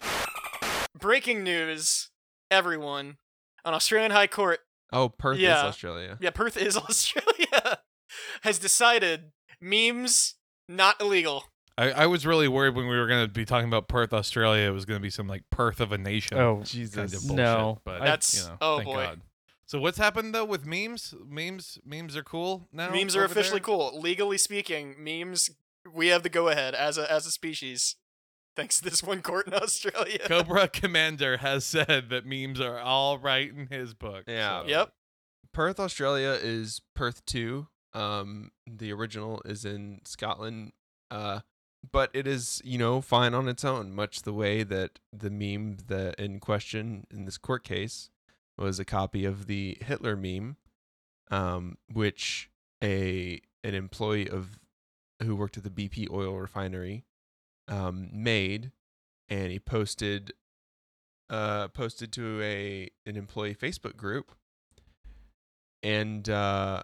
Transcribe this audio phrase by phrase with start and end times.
[0.99, 2.11] Breaking news,
[2.51, 3.17] everyone.
[3.65, 4.59] An Australian High Court,
[4.93, 5.61] Oh, Perth Yeah.
[5.61, 6.19] is Australia.
[6.21, 7.79] yeah, Perth is Australia,
[8.43, 10.35] has decided memes
[10.67, 11.45] not illegal.
[11.81, 14.67] I, I was really worried when we were going to be talking about Perth, Australia,
[14.67, 16.37] it was going to be some like Perth of a nation.
[16.37, 16.95] Oh, Jesus.
[16.95, 19.03] kind of bullshit, No, but That's- you know, oh, thank boy.
[19.05, 19.21] God.
[19.65, 21.13] So what's happened though with memes?
[21.25, 22.89] Memes, memes are cool now.
[22.91, 23.65] memes are officially there?
[23.65, 23.97] cool.
[23.99, 25.49] Legally speaking, memes
[25.93, 27.95] we have the go ahead as a as a species.
[28.53, 30.19] Thanks to this one court in Australia.
[30.25, 34.25] Cobra Commander has said that memes are all right in his book.
[34.27, 34.63] Yeah.
[34.63, 34.93] so- Yep.
[35.53, 37.67] Perth, Australia is Perth 2.
[37.93, 40.73] Um, the original is in Scotland.
[41.09, 41.41] Uh,
[41.89, 45.77] but it is, you know, fine on its own, much the way that the meme
[45.87, 48.09] that in question in this court case
[48.57, 50.57] was a copy of the Hitler meme,
[51.29, 52.49] um, which
[52.83, 54.59] a an employee of
[55.23, 57.05] who worked at the BP oil refinery
[57.67, 58.71] um, made,
[59.29, 60.33] and he posted
[61.29, 64.31] uh, posted to a an employee Facebook group,
[65.81, 66.83] and uh,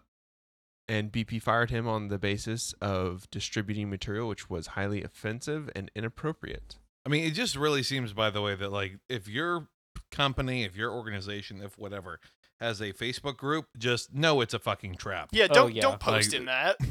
[0.89, 5.91] and BP fired him on the basis of distributing material which was highly offensive and
[5.95, 6.77] inappropriate.
[7.05, 9.67] I mean, it just really seems, by the way, that like if your
[10.11, 12.19] company, if your organization, if whatever
[12.59, 15.29] has a Facebook group, just know it's a fucking trap.
[15.31, 15.81] Yeah, Oh, don't yeah.
[15.81, 16.77] don't post Like- in that.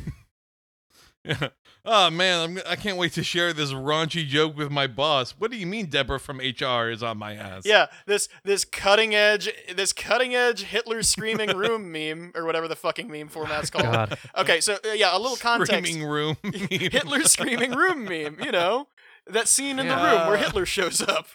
[1.85, 5.33] oh man, I'm, I can't wait to share this raunchy joke with my boss.
[5.33, 7.63] What do you mean, Deborah from HR is on my ass?
[7.65, 12.77] Yeah, this this cutting edge this cutting edge Hitler screaming room meme or whatever the
[12.77, 13.85] fucking meme format's called.
[13.93, 14.19] God.
[14.37, 15.73] Okay, so uh, yeah, a little context.
[15.73, 16.37] Screaming room.
[16.45, 16.69] meme.
[16.71, 18.89] Hitler screaming room meme, you know?
[19.27, 21.27] That scene in the room where Hitler shows up.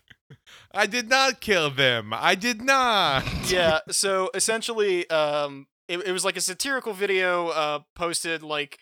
[0.74, 2.14] I did not kill them.
[2.14, 3.26] I did not.
[3.52, 8.80] Yeah, so essentially um it, it was like a satirical video uh posted like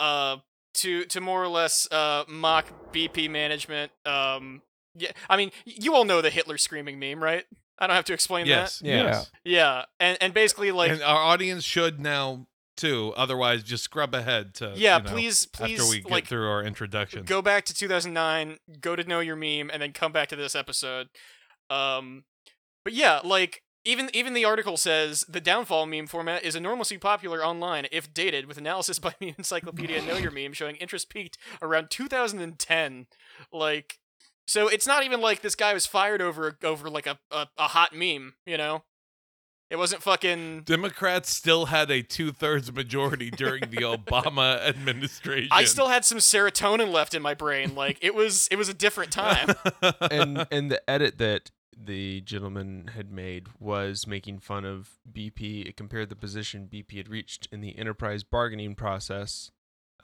[0.00, 0.38] uh
[0.74, 3.92] to to more or less uh mock BP management.
[4.04, 4.62] Um
[4.96, 7.44] yeah, I mean, you all know the Hitler screaming meme, right?
[7.78, 8.80] I don't have to explain Yes.
[8.80, 8.88] that.
[8.88, 9.02] Yeah.
[9.04, 9.30] Yes.
[9.44, 12.46] Yeah, and and basically like and our audience should now
[12.76, 13.12] too.
[13.16, 16.48] Otherwise, just scrub ahead to yeah, you know, please please after we get like through
[16.48, 17.24] our introduction.
[17.24, 20.54] go back to 2009 go to know your meme and then come back to this
[20.54, 21.08] episode
[21.70, 22.24] um
[22.84, 27.44] but yeah like even even the article says the downfall meme format is enormously popular
[27.44, 31.90] online if dated with analysis by meme encyclopedia know your meme showing interest peaked around
[31.90, 33.06] 2010
[33.52, 33.98] like
[34.46, 37.68] so it's not even like this guy was fired over over like a, a, a
[37.68, 38.82] hot meme you know
[39.70, 45.50] it wasn't fucking Democrats still had a two thirds majority during the Obama administration.
[45.52, 47.74] I still had some serotonin left in my brain.
[47.74, 49.54] Like it was, it was a different time.
[50.10, 51.50] and and the edit that
[51.84, 55.68] the gentleman had made was making fun of BP.
[55.68, 59.50] It compared the position BP had reached in the enterprise bargaining process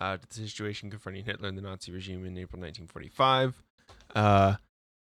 [0.01, 3.63] uh, to the situation confronting Hitler and the Nazi regime in April 1945.
[4.15, 4.55] Uh,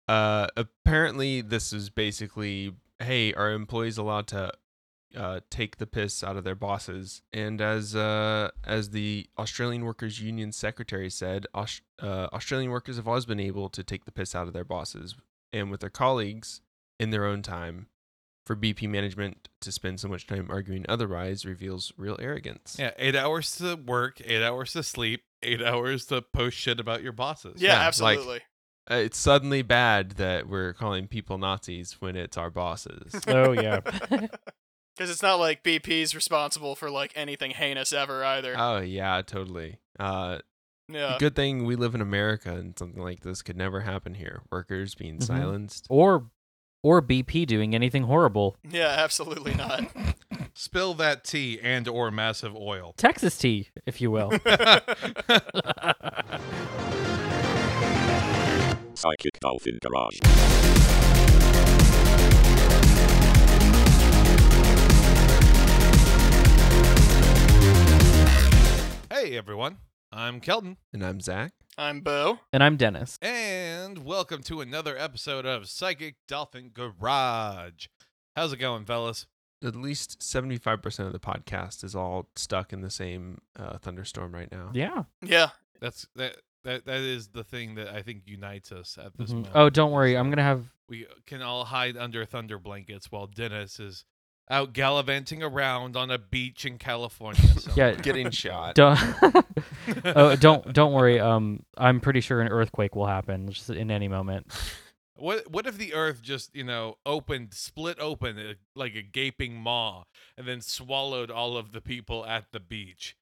[0.08, 4.52] uh, apparently, this is basically, hey, are employees allowed to
[5.16, 7.22] uh, take the piss out of their bosses?
[7.32, 13.08] And as uh, as the Australian Workers Union secretary said, Aus- uh, Australian workers have
[13.08, 15.14] always been able to take the piss out of their bosses
[15.54, 16.60] and with their colleagues
[17.00, 17.86] in their own time.
[18.46, 22.76] For BP management to spend so much time arguing otherwise reveals real arrogance.
[22.78, 27.02] yeah, eight hours to work, eight hours to sleep, eight hours to post shit about
[27.02, 27.62] your bosses.
[27.62, 28.40] Yeah, Yeah, like- absolutely.
[28.90, 33.14] Uh, it's suddenly bad that we're calling people Nazis when it's our bosses.
[33.26, 33.80] Oh yeah.
[34.96, 38.54] Because it's not like BP's responsible for like anything heinous ever either.
[38.56, 39.78] oh yeah, totally.
[39.98, 40.38] Uh,
[40.88, 41.16] yeah.
[41.18, 44.42] Good thing we live in America and something like this could never happen here.
[44.50, 45.22] Workers being Mhm.
[45.24, 45.86] silenced.
[45.90, 46.30] or
[46.82, 48.56] or BP doing anything horrible.
[48.68, 49.86] Yeah, absolutely not.
[50.54, 52.92] Spill that tea and or massive oil.
[52.98, 54.30] Texas tea, if you will.
[58.94, 60.18] Psychic Dolphin Garage.
[69.10, 69.78] hey everyone,
[70.16, 71.52] I'm Kelton, And I'm Zach.
[71.76, 72.38] I'm Bo.
[72.52, 73.18] and I'm Dennis.
[73.20, 77.86] and welcome to another episode of Psychic Dolphin Garage.
[78.36, 79.26] How's it going, fellas?
[79.64, 84.50] At least 75% of the podcast is all stuck in the same uh, thunderstorm right
[84.52, 84.70] now.
[84.72, 85.04] Yeah.
[85.20, 85.48] Yeah.
[85.80, 86.36] That's that.
[86.62, 89.34] That, that is the thing that I think unites us at this Mhm.
[89.34, 89.52] moment.
[89.54, 90.16] Oh, don't worry.
[90.16, 94.06] I'm gonna have we can all hide under thunder blankets while Dennis is
[94.50, 97.40] out gallivanting around on a beach in California.
[97.76, 97.92] Yeah.
[97.94, 98.76] Getting shot.
[98.76, 98.98] Don't,
[100.04, 101.18] oh, don't don't worry.
[101.18, 104.46] Um, I'm pretty sure an earthquake will happen just in any moment.
[105.16, 109.56] What what if the Earth just you know opened, split open uh, like a gaping
[109.56, 110.04] maw,
[110.38, 113.16] and then swallowed all of the people at the beach?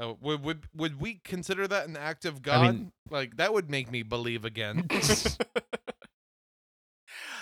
[0.00, 2.56] Uh, would would would we consider that an act of God?
[2.66, 4.88] I mean- like that would make me believe again.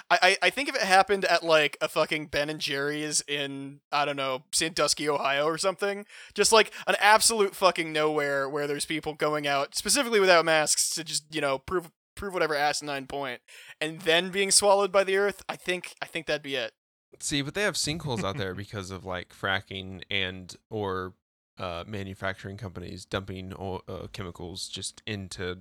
[0.09, 4.05] I, I think if it happened at like a fucking Ben and Jerry's in I
[4.05, 9.15] don't know Sandusky, Ohio, or something, just like an absolute fucking nowhere where there's people
[9.15, 13.41] going out specifically without masks to just you know prove prove whatever asinine point,
[13.81, 15.43] and then being swallowed by the earth.
[15.49, 16.73] I think I think that'd be it.
[17.19, 21.15] See, but they have sinkholes out there because of like fracking and or
[21.59, 25.59] uh, manufacturing companies dumping o- uh, chemicals just into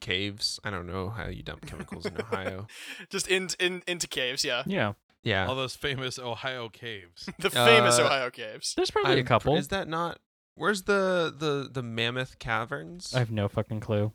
[0.00, 0.58] caves.
[0.64, 2.66] I don't know how you dump chemicals in Ohio.
[3.10, 4.62] Just in, in into caves, yeah.
[4.66, 4.92] Yeah,
[5.22, 7.28] Yeah, all those famous Ohio caves.
[7.38, 8.74] The famous Uh, Ohio caves.
[8.76, 9.56] there's probably I'm a pr- couple.
[9.56, 10.18] Is that not?
[10.54, 13.14] Where's the the the Mammoth Caverns?
[13.14, 14.12] I have no fucking clue.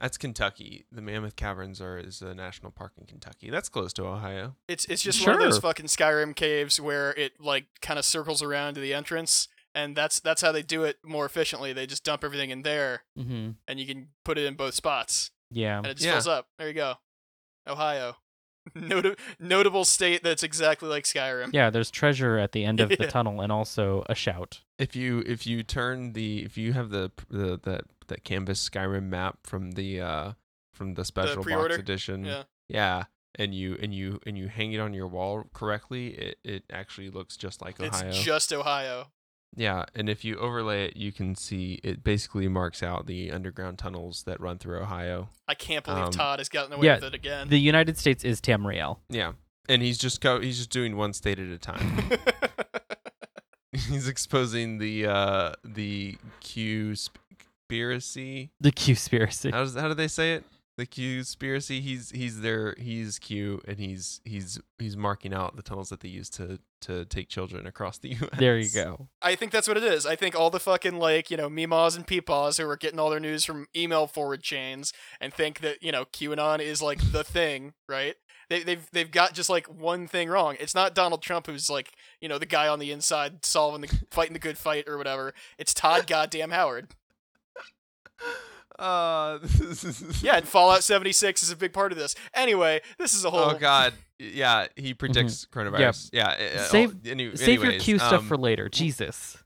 [0.00, 0.86] That's Kentucky.
[0.92, 3.50] The Mammoth Caverns are is a national park in Kentucky.
[3.50, 4.54] That's close to Ohio.
[4.68, 5.62] It's it's just one of those Sure.
[5.62, 10.20] fucking Skyrim caves where it like kind of circles around to the entrance, and that's
[10.20, 11.72] that's how they do it more efficiently.
[11.72, 15.30] They just dump everything in there, hmm and you can put it in both spots,
[15.50, 16.12] Yeah, and it just Yeah.
[16.12, 16.48] fills up.
[16.58, 16.94] There you go,
[17.66, 18.16] Ohio,
[18.74, 21.50] Nota- notable state that's exactly like Skyrim.
[21.52, 21.70] yeah.
[21.70, 24.60] There's treasure at the end of the tunnel, and also a shout.
[24.78, 29.04] If you if you turn the if you have the the that that canvas Skyrim
[29.04, 30.32] map from the uh
[30.74, 31.70] from the special pre-order?
[31.76, 32.42] box edition, Yeah.
[32.68, 33.04] yeah,
[33.34, 37.10] and you and you and you hang it on your wall correctly, it it actually
[37.10, 38.12] looks just like It's Ohio.
[38.12, 39.10] just Ohio.
[39.56, 43.78] Yeah, and if you overlay it, you can see it basically marks out the underground
[43.78, 45.30] tunnels that run through Ohio.
[45.46, 47.48] I can't believe Um, Todd has gotten away yeah, with it again.
[47.48, 48.98] The United States is Tamriel.
[49.08, 49.32] Yeah,
[49.68, 52.10] and he's just go he's just doing one state at a time.
[53.72, 56.94] he's exposing the uh the Q
[57.68, 58.50] conspiracy.
[58.60, 59.50] The Q conspiracy.
[59.50, 60.44] How does how do they say it?
[60.78, 61.80] The Q conspiracy.
[61.80, 62.76] He's he's there.
[62.78, 67.04] He's Q, and he's he's he's marking out the tunnels that they use to to
[67.04, 68.38] take children across the U.S.
[68.38, 69.08] There you go.
[69.20, 70.06] I think that's what it is.
[70.06, 73.10] I think all the fucking like, you know, Meemaws and Peepaws who are getting all
[73.10, 77.24] their news from email forward chains and think that, you know, QAnon is like the
[77.24, 78.14] thing, right?
[78.48, 80.56] They, they've they've got just like one thing wrong.
[80.60, 81.90] It's not Donald Trump who's like,
[82.20, 85.34] you know, the guy on the inside solving the fighting the good fight or whatever.
[85.58, 86.94] It's Todd goddamn Howard.
[88.78, 89.38] Uh,
[90.22, 92.14] Yeah, and Fallout 76 is a big part of this.
[92.34, 93.92] Anyway, this is a whole Oh God.
[94.18, 96.10] Yeah, he predicts coronavirus.
[96.12, 96.28] Yeah.
[96.56, 98.68] uh, Save- oh, any- Save your anyways, Q stuff um, for later.
[98.68, 99.36] Jesus.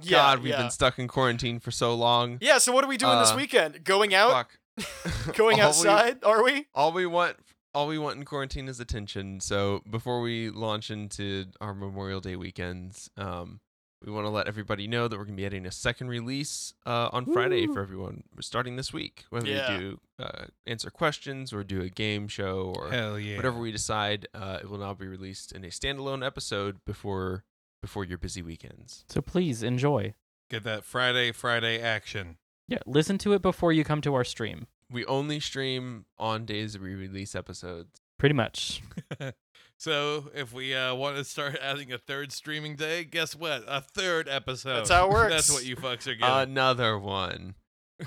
[0.00, 0.62] yeah, God, we've yeah.
[0.62, 2.38] been stuck in quarantine for so long.
[2.40, 3.84] Yeah, so what are we doing this Uh, weekend?
[3.84, 4.48] Going out?
[4.76, 5.34] Fuck.
[5.36, 6.24] Going All we- outside?
[6.24, 6.66] Are we?
[6.74, 7.36] all we want
[7.74, 12.36] all we want in quarantine is attention so before we launch into our memorial day
[12.36, 13.58] weekends um
[14.04, 16.74] we want to let everybody know that we're going to be adding a second release
[16.86, 19.72] uh, on friday for everyone We're starting this week whether Yeah.
[19.72, 23.36] we do uh, answer questions or do a game show or Hell yeah!
[23.36, 27.44] whatever we decide uh, it will now be released in a standalone episode before
[27.82, 30.14] before your busy weekends So please enjoy.
[30.50, 32.36] Get that Friday Friday action.
[32.68, 34.66] Yeah, listen to it before you come to our stream.
[34.90, 38.80] we only stream on days we release episodes Pretty much.
[39.76, 43.62] so if we uh, want to start adding a third streaming day, guess what?
[43.68, 44.76] A third episode.
[44.76, 45.30] That's how it works.
[45.34, 46.50] That's what you fucks are getting.
[46.52, 47.54] another one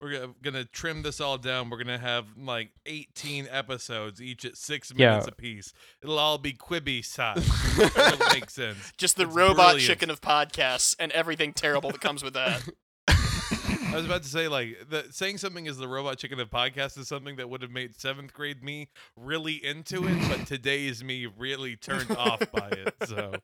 [0.00, 1.68] We're gonna, gonna trim this all down.
[1.68, 5.10] We're gonna have like 18 episodes, each at six Yeah.
[5.10, 5.74] minutes apiece.
[6.02, 7.46] It'll all be Quibi size.
[7.78, 8.92] It'll make sense.
[8.96, 9.82] Just the It's robot brilliant.
[9.82, 12.66] chicken of podcasts and everything terrible that comes with that.
[13.94, 16.98] I was about to say, like, the, saying something is the robot chicken of podcast
[16.98, 21.26] is something that would have made seventh grade me really into it, but today's me
[21.26, 22.94] really turned off by it.
[23.06, 23.34] So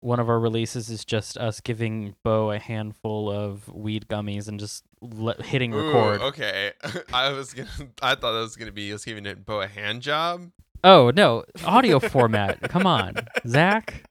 [0.00, 4.58] One of our releases is just us giving Bo a handful of weed gummies and
[4.60, 6.20] just le- hitting Ooh, record.
[6.22, 6.72] okay,
[7.12, 7.68] I was gonna.
[8.02, 10.50] I thought that was gonna be us giving it Bo a hand job.
[10.84, 12.60] Oh no, audio format.
[12.62, 13.14] Come on,
[13.46, 14.02] Zach.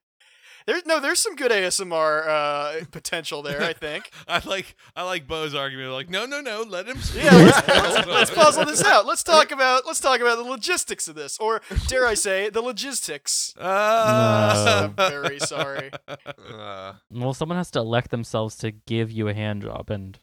[0.66, 3.62] There's no, there's some good ASMR uh, potential there.
[3.62, 4.12] I think.
[4.28, 5.92] I like I like Bo's argument.
[5.92, 6.98] Like, no, no, no, let him.
[7.16, 9.06] Yeah, let's, let's, let's puzzle this out.
[9.06, 12.62] Let's talk about let's talk about the logistics of this, or dare I say, the
[12.62, 13.54] logistics.
[13.60, 14.84] Ah.
[14.84, 15.92] I'm very sorry.
[16.08, 20.18] Uh, Well, someone has to elect themselves to give you a hand job, and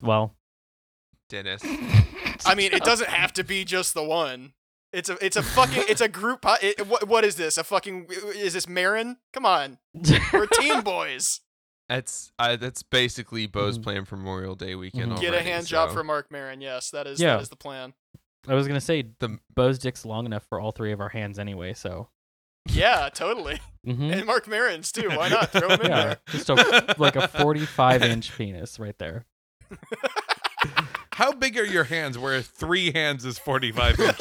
[0.00, 0.34] well,
[1.28, 1.62] Dennis.
[2.46, 4.52] I mean, it doesn't have to be just the one.
[4.94, 6.42] It's a it's a fucking it's a group.
[6.42, 7.58] Po- it, what what is this?
[7.58, 9.16] A fucking is this Marin?
[9.32, 9.78] Come on,
[10.32, 11.40] we're teen boys.
[11.88, 13.82] That's uh, that's basically Bo's Mhm.
[13.82, 15.12] plan for Memorial Day weekend.
[15.12, 15.20] Mhm.
[15.20, 16.60] Get a already, hand job so- for Mark Maron.
[16.60, 17.34] Yes, that is Yeah.
[17.34, 17.92] that is the plan.
[18.48, 21.38] I was gonna say The- Bo's dick's long enough for all three of our hands
[21.38, 21.74] anyway.
[21.74, 22.08] So
[22.68, 23.60] Yeah, totally.
[23.84, 25.08] hmm And Mark Maron's too.
[25.10, 26.18] Why not throw him in Yeah, there?
[26.30, 29.26] just a, like a 45 inch penis right there.
[31.14, 32.18] How big are your hands?
[32.18, 34.16] Where three hands is 45 inches.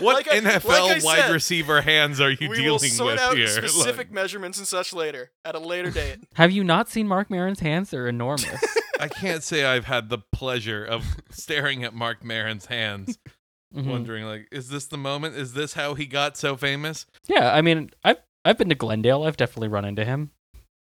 [0.00, 3.46] What Like I- NFL like wide said, receiver hands are you dealing with out here?
[3.48, 6.18] specific Like, measurements and such later at a later date.
[6.34, 7.90] Have you not seen Mark Maron's hands?
[7.90, 8.46] They're enormous.
[9.00, 13.18] I can't say I've had the pleasure of staring at Mark Maron's hands,
[13.74, 13.86] Mhm.
[13.86, 15.36] wondering like, is this the moment?
[15.36, 17.06] Is this how he got so famous?
[17.28, 19.22] Yeah, I mean, I've I've been to Glendale.
[19.24, 20.30] I've definitely run into him.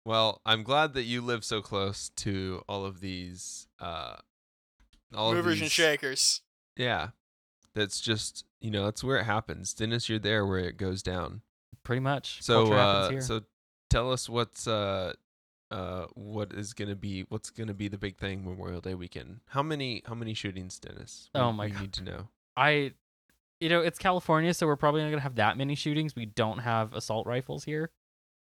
[0.04, 4.16] Well, I'm glad that you live so close to all of these uh
[5.14, 6.40] all of Movers these, and shakers.
[6.76, 7.08] Yeah.
[7.74, 9.72] That's just, you know, that's where it happens.
[9.74, 11.40] Dennis, you're there where it goes down.
[11.84, 12.42] Pretty much.
[12.42, 13.40] So uh so
[13.90, 15.14] tell us what's uh
[15.70, 18.94] uh what is going to be what's going to be the big thing Memorial Day
[18.94, 19.40] weekend.
[19.48, 21.30] How many how many shootings, Dennis?
[21.34, 21.80] We- Oh my we God.
[21.80, 22.28] need to know.
[22.56, 22.92] I,
[23.60, 26.14] you know, it's California, so we're probably not gonna have that many shootings.
[26.14, 27.90] We don't have assault rifles here,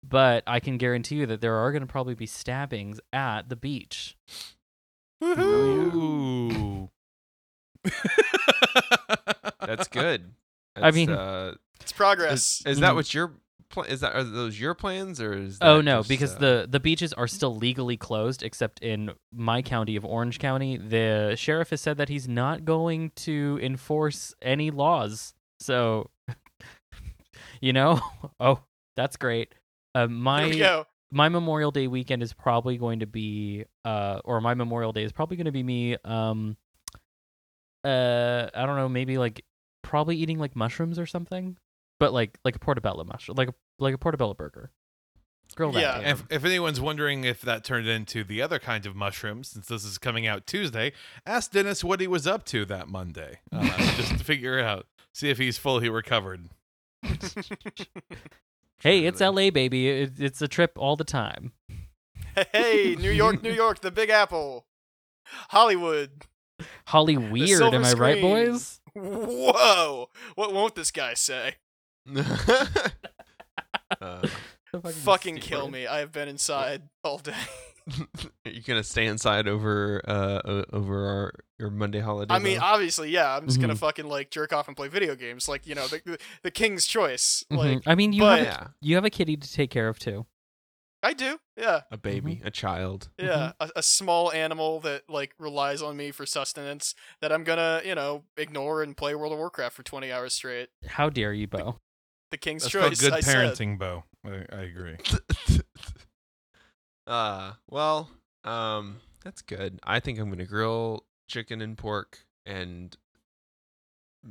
[0.03, 4.17] but I can guarantee you that there are gonna probably be stabbings at the beach.
[5.23, 6.89] Ooh.
[9.61, 10.31] That's good.
[10.75, 12.61] I mean- uh, It's progress.
[12.65, 12.95] is, is that Mhm.
[12.95, 13.33] what your
[13.69, 16.67] pla- is that are those your plans or is Oh no, just, because uh, the
[16.69, 20.77] the beaches are still legally closed, except in my county of Orange County.
[20.77, 25.33] The sheriff has said that he's not going to enforce any laws.
[25.59, 26.09] So,
[27.61, 27.99] you know,
[28.39, 28.61] oh,
[28.95, 29.53] that's great.
[29.95, 30.85] Uh, my go.
[31.11, 35.11] My Memorial Day weekend is probably going to be, uh, or my Memorial Day is
[35.11, 36.57] probably going to be me, um,
[37.83, 39.43] uh, I don't know, maybe like
[39.81, 41.57] probably eating like mushrooms or something,
[41.99, 44.71] but like like a portobello mushroom, like a like a portobello burger.
[45.55, 45.81] Grill that.
[45.81, 46.01] Yeah.
[46.01, 46.11] damn.
[46.11, 49.83] If, if anyone's wondering if that turned into the other kind of mushrooms, since this
[49.83, 50.93] is coming out Tuesday,
[51.25, 55.29] ask Dennis what he was up to that Monday, uh, just to figure out, see
[55.29, 56.49] if he's fully recovered.
[58.81, 59.19] Hey, it's.
[59.19, 59.89] LA, baby.
[59.89, 61.51] It, it's a trip all the time.
[62.53, 64.65] hey, New York, New York, the Big Apple,
[65.50, 66.25] Hollywood.
[66.88, 68.81] Holly weird, am I right, boys?
[68.93, 70.09] Whoa!
[70.36, 71.55] What won't this guy say?
[74.01, 74.27] uh,
[74.91, 75.88] Fucking kill me!
[75.88, 77.33] I have been inside all day.
[78.46, 82.34] Are you gonna stay inside over uh over our your Monday holiday?
[82.34, 82.63] I mean, though?
[82.65, 83.36] obviously, yeah.
[83.36, 83.79] I'm just gonna Mhm.
[83.79, 86.86] fucking like jerk off and play video games, like you know, the the, the king's
[86.86, 87.43] choice.
[87.51, 87.84] Mhm.
[87.86, 90.25] I mean, you but- have yeah, you have a kitty to take care of too.
[91.01, 92.48] I do, yeah, a baby, Mm-hmm.
[92.48, 93.08] a child.
[93.17, 93.25] yeah.
[93.27, 93.50] Mm-hmm.
[93.62, 97.96] A, a small animal that like relies on me for sustenance that I'm gonna, you
[97.96, 100.67] know, ignore and play World of Warcraft for 20 hours straight.
[100.86, 101.79] How dare you, Bo?
[102.31, 103.00] The king's That's choice.
[103.00, 103.53] good I said.
[103.53, 104.03] parenting, Bo.
[104.25, 104.98] I, I agree.
[107.09, 108.09] uh, well,
[108.43, 109.79] um, that's good.
[109.83, 112.95] I think I'm gonna grill chicken and pork and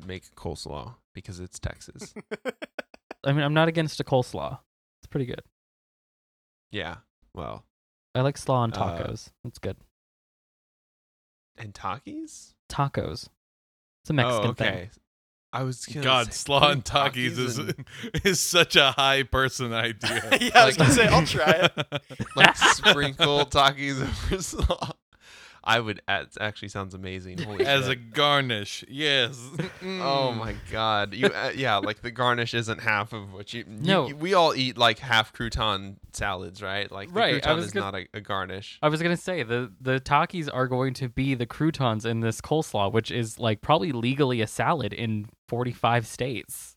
[0.06, 2.14] make coleslaw because it's Texas.
[3.25, 4.58] I mean, I'm not against a coleslaw.
[5.00, 5.42] It's pretty good.
[6.70, 6.97] yeah.
[7.35, 7.64] Well,
[8.14, 9.30] I like slaw and Uh, tacos.
[9.44, 9.76] That's good.
[11.56, 12.54] and Takis.
[12.68, 13.28] Tacos.
[14.02, 14.64] It's a Mexican oh, okay.
[14.64, 14.90] thing.
[15.52, 17.75] I was gonna God, say, slaw and Takis is and,
[18.25, 20.28] is such a high person idea.
[20.40, 22.02] yeah, I was Like- gonna say I'll try it.
[22.37, 24.90] like sprinkle Takis over slaw.
[25.64, 26.00] I would.
[26.09, 27.38] It actually sounds amazing.
[27.43, 29.38] Holy As a garnish, yes.
[29.61, 30.37] Oh Mm.
[30.38, 31.12] my god!
[31.12, 33.64] You uh, yeah, like the garnish isn't half of what you.
[33.69, 34.09] you- No.
[34.09, 36.90] you- we all eat like half crouton salads, right?
[36.90, 38.78] Like the Right, crouton is gonna- not a, a garnish.
[38.81, 42.40] I was gonna say the the Takis are going to be the croutons in this
[42.40, 46.76] coleslaw, which is like probably legally a salad in 45 states.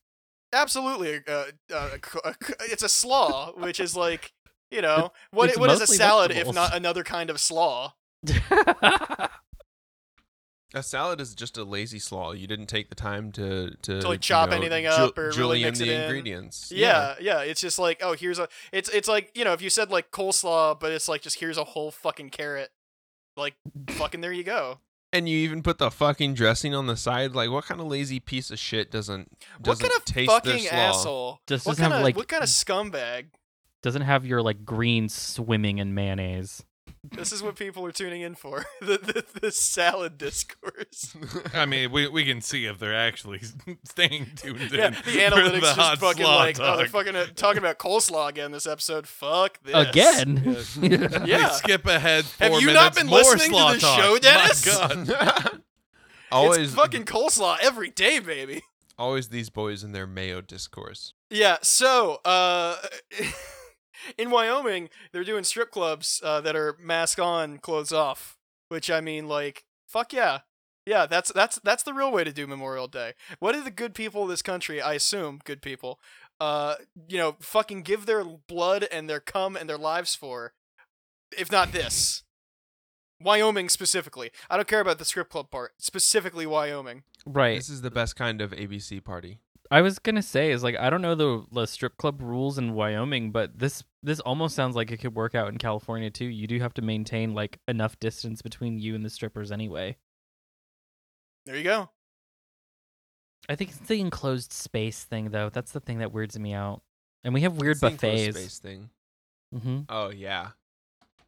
[0.53, 4.31] Absolutely, uh, uh, c- uh, c- it's a slaw, which is like
[4.69, 5.49] you know what?
[5.49, 7.93] It's what is a mostly salad if not another kind of slaw?
[10.73, 12.31] A salad is just a lazy slaw.
[12.31, 15.23] You didn't take the time to to, To, like, chop know, anything ju- up or
[15.25, 16.01] really julienne mix it the in.
[16.03, 16.71] ingredients.
[16.73, 17.41] Yeah, yeah.
[17.41, 18.47] It's just like oh, here's a.
[18.71, 21.57] It's it's like you know if you said like coleslaw, but it's like just here's
[21.57, 22.69] a whole fucking carrot.
[23.35, 23.55] Like
[23.89, 24.79] fucking there you go.
[25.13, 27.33] And you even put the fucking dressing on the side.
[27.35, 30.53] Like, what kind of lazy piece of shit doesn't What doesn't kind of taste their
[30.53, 30.77] fucking slaw?
[30.77, 31.39] asshole?
[31.47, 33.27] Just what kind have, of like- what kind of scumbag?
[33.81, 36.63] Doesn't have your like green swimming in mayonnaise.
[37.03, 38.63] This is what people are tuning in for.
[38.81, 41.15] the, the the salad discourse.
[41.53, 43.39] I mean, we, we can see if they're actually
[43.83, 44.71] staying tuned in.
[44.73, 48.29] Yeah, the analytics the just fucking slaw like oh they're fucking uh, talking about coleslaw
[48.29, 49.07] again this episode.
[49.07, 50.43] Fuck this Again?
[50.45, 50.77] Yes.
[50.77, 51.47] Yeah.
[51.47, 52.25] We skip ahead.
[52.39, 53.99] Have four you not been listening to slaw the talk.
[53.99, 54.65] show, My Dennis?
[54.65, 55.61] God.
[56.31, 58.61] always it's fucking coleslaw every day, baby.
[58.99, 61.13] always these boys in their mayo discourse.
[61.31, 62.75] Yeah, so uh
[64.17, 68.37] in Wyoming, they're doing strip clubs uh, that are mask on, clothes off,
[68.69, 70.39] which I mean like fuck yeah.
[70.85, 73.13] Yeah, that's that's that's the real way to do Memorial Day.
[73.39, 75.99] What do the good people of this country, I assume good people,
[76.39, 76.75] uh,
[77.07, 80.53] you know, fucking give their blood and their cum and their lives for,
[81.37, 82.23] if not this.
[83.21, 84.31] Wyoming specifically.
[84.49, 85.73] I don't care about the strip club part.
[85.77, 87.03] Specifically Wyoming.
[87.27, 87.57] Right.
[87.57, 89.39] This is the best kind of ABC party.
[89.71, 92.73] I was gonna say is like I don't know the, the strip club rules in
[92.73, 96.25] Wyoming, but this this almost sounds like it could work out in California too.
[96.25, 99.95] You do have to maintain like enough distance between you and the strippers anyway.
[101.45, 101.89] There you go.
[103.49, 105.49] I think it's the enclosed space thing though.
[105.49, 106.81] That's the thing that weirds me out.
[107.23, 108.35] And we have weird It's buffets.
[108.37, 108.89] space thing.
[109.53, 110.49] hmm Oh yeah,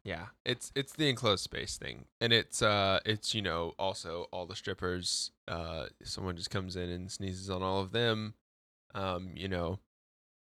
[0.04, 0.26] yeah.
[0.44, 4.56] It's it's the enclosed space thing, and it's uh it's you know also all the
[4.56, 5.30] strippers.
[5.48, 8.34] Uh, someone just comes in and sneezes on all of them.
[8.94, 9.78] Um, you know,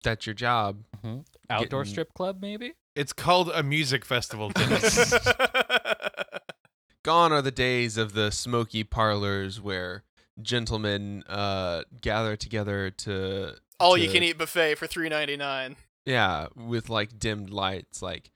[0.03, 0.83] that's your job.
[1.03, 2.73] hmm Outdoor Getting- strip club maybe.
[2.95, 4.51] It's called a music festival.
[7.03, 10.03] Gone are the days of the smoky parlors where
[10.41, 15.75] gentlemen uh gather together to All to- you can eat buffet for three ninety nine.
[16.05, 18.01] Yeah, with like dimmed lights.
[18.01, 18.31] Like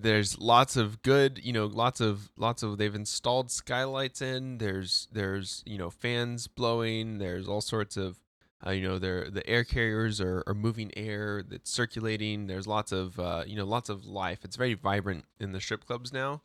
[0.00, 4.58] there's lots of good, you know, lots of lots of they've installed skylights in.
[4.58, 7.18] There's there's you know fans blowing.
[7.18, 8.18] There's all sorts of
[8.66, 12.46] uh, you know there the air carriers are, are moving air that's circulating.
[12.46, 14.40] There's lots of uh, you know lots of life.
[14.44, 16.42] It's very vibrant in the strip clubs now.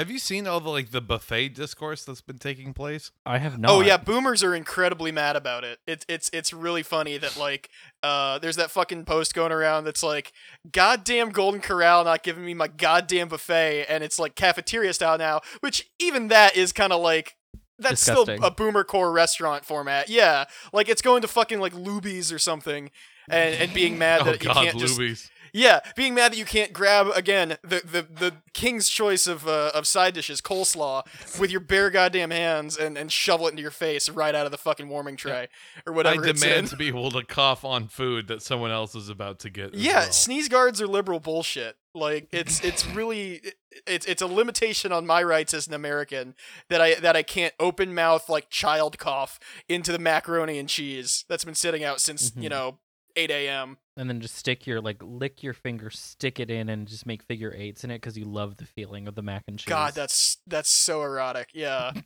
[0.00, 3.10] Have you seen all the like the buffet discourse that's been taking place?
[3.26, 3.70] I have not.
[3.70, 5.78] Oh yeah, boomers are incredibly mad about it.
[5.86, 7.68] It's it's it's really funny that like
[8.02, 10.32] uh there's that fucking post going around that's like
[10.72, 15.42] goddamn Golden Corral not giving me my goddamn buffet and it's like cafeteria style now,
[15.60, 17.36] which even that is kind of like
[17.78, 18.38] that's Disgusting.
[18.38, 20.08] still a boomer core restaurant format.
[20.08, 22.90] Yeah, like it's going to fucking like Luby's or something
[23.28, 25.30] and and being mad that oh you God, can't just Luby's.
[25.52, 29.70] Yeah, being mad that you can't grab again the the, the king's choice of uh,
[29.74, 31.04] of side dishes, coleslaw,
[31.38, 34.52] with your bare goddamn hands and, and shovel it into your face right out of
[34.52, 35.48] the fucking warming tray
[35.86, 36.26] or I whatever.
[36.26, 36.34] in.
[36.36, 39.74] demand to be able to cough on food that someone else is about to get.
[39.74, 40.12] Yeah, well.
[40.12, 41.76] sneeze guards are liberal bullshit.
[41.94, 43.40] Like it's it's really
[43.86, 46.34] it's it's a limitation on my rights as an American
[46.68, 49.38] that I that I can't open mouth like child cough
[49.68, 52.50] into the macaroni and cheese that's been sitting out since you Mhm.
[52.50, 52.78] know
[53.16, 53.78] eight a.m.
[54.00, 57.22] and then just stick your like lick your finger, stick it in, and just make
[57.22, 59.68] figure eights in it because you love the feeling of the mac and cheese.
[59.68, 61.50] God, that's that's so erotic.
[61.52, 61.92] Yeah.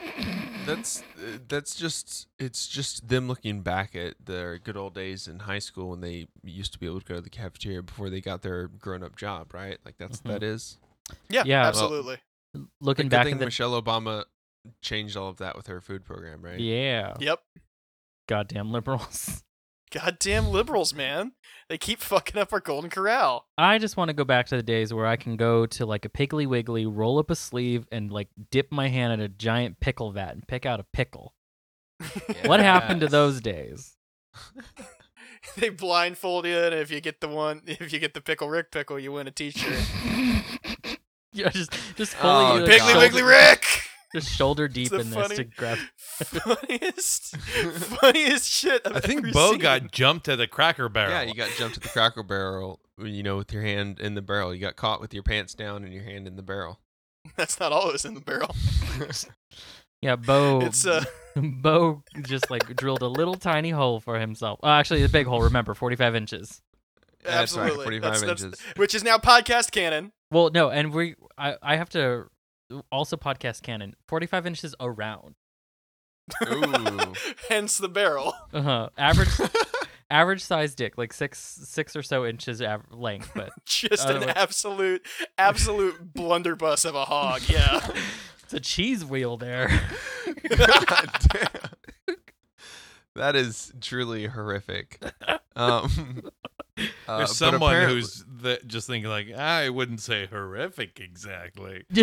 [0.66, 1.04] That's
[1.46, 5.90] that's just it's just them looking back at their good old days in high school
[5.90, 8.68] when they used to be able to go to the cafeteria before they got their
[8.68, 9.76] grown up job, right?
[9.84, 10.30] Like that's Mhm.
[10.32, 10.78] that is.
[11.28, 12.16] Yeah, Yeah, well- absolutely.
[12.80, 14.24] looking Good back thing at the Michelle Obama
[14.80, 16.58] changed all of that with her food program, right?
[16.58, 17.40] yeah, yep.
[18.26, 19.42] goddamn liberals.
[19.94, 21.32] Goddamn liberals, man.
[21.68, 23.46] They keep fucking up our Golden Corral.
[23.56, 26.04] I just want to go back to the days where I can go to like
[26.04, 29.78] a Piggly Wiggly, roll up a sleeve, and like dip my hand in a giant
[29.78, 31.32] pickle vat and pick out a pickle.
[32.44, 33.96] What happened to those days?
[35.56, 38.72] they blindfold you, and if you get the one, if you get the pickle Rick
[38.72, 39.78] pickle, you win a T-shirt.
[41.32, 42.98] yeah, just just fully Oh, like, Piggly God.
[42.98, 43.53] Wiggly Rick.
[44.14, 45.78] Just shoulder deep the in this funny- to grab.
[45.98, 48.82] funniest, funniest shit.
[48.86, 49.60] I've I think ever Bo seen.
[49.60, 51.10] got jumped at a Cracker Barrel.
[51.12, 54.22] Yeah, you got jumped at the Cracker Barrel, you know, with your hand in the
[54.22, 54.54] barrel.
[54.54, 56.80] You got caught with your pants down and your hand in the barrel.
[57.36, 58.54] That's not all that was in the barrel.
[60.02, 60.60] Yeah, Bo.
[60.60, 64.60] It's uh, Bo just like drilled a little tiny hole for himself.
[64.62, 65.40] Uh, actually, a big hole.
[65.42, 66.60] Remember, forty-five inches.
[67.22, 68.60] That's right, absolutely 45 That's- that's- inches.
[68.76, 70.12] which is now podcast canon.
[70.30, 71.14] Well, no, and we.
[71.38, 72.26] I I have to
[72.90, 73.94] also podcast canon.
[74.08, 75.34] Forty-five inches around.
[76.46, 77.12] Ooh.
[77.48, 78.32] Hence the barrel.
[78.52, 78.88] Uh-huh.
[78.96, 79.28] Average
[80.10, 84.34] average size dick, like six six or so inches av- length, but Just an Otherwise-
[84.36, 85.06] absolute,
[85.38, 87.42] absolute blunderbuss of a hog.
[87.48, 87.86] Yeah.
[88.42, 89.68] it's a cheese wheel there.
[90.48, 92.16] God damn.
[93.16, 95.00] That is truly horrific.
[95.54, 96.22] Um,
[97.08, 101.84] uh, There's someone who's th- just thinking like, I wouldn't say horrific exactly.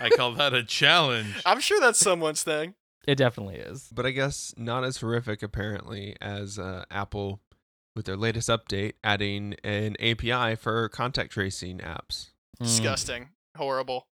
[0.00, 1.42] I call that a challenge.
[1.44, 2.74] I'm sure that's someone's thing.
[3.06, 3.90] It definitely is.
[3.92, 7.40] but I guess not as horrific apparently as uh, Apple
[7.96, 12.30] with their latest update, adding an API for contact tracing apps.
[12.60, 12.66] Mm.
[12.66, 13.28] Disgusting.
[13.56, 14.06] Horrible.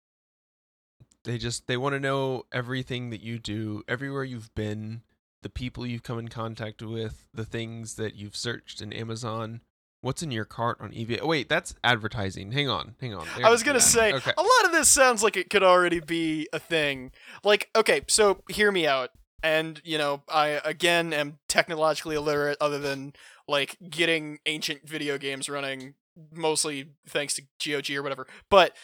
[1.25, 5.03] They just they want to know everything that you do, everywhere you've been,
[5.43, 9.61] the people you've come in contact with, the things that you've searched in Amazon.
[10.01, 11.19] What's in your cart on eBay?
[11.21, 12.53] Oh, wait, that's advertising.
[12.53, 13.27] Hang on, hang on.
[13.43, 14.33] I was gonna say okay.
[14.37, 17.11] a lot of this sounds like it could already be a thing.
[17.43, 19.11] Like, okay, so hear me out.
[19.43, 23.13] And you know, I again am technologically illiterate, other than
[23.49, 25.95] like getting ancient video games running,
[26.33, 28.29] mostly thanks to GOG or whatever.
[28.51, 28.77] But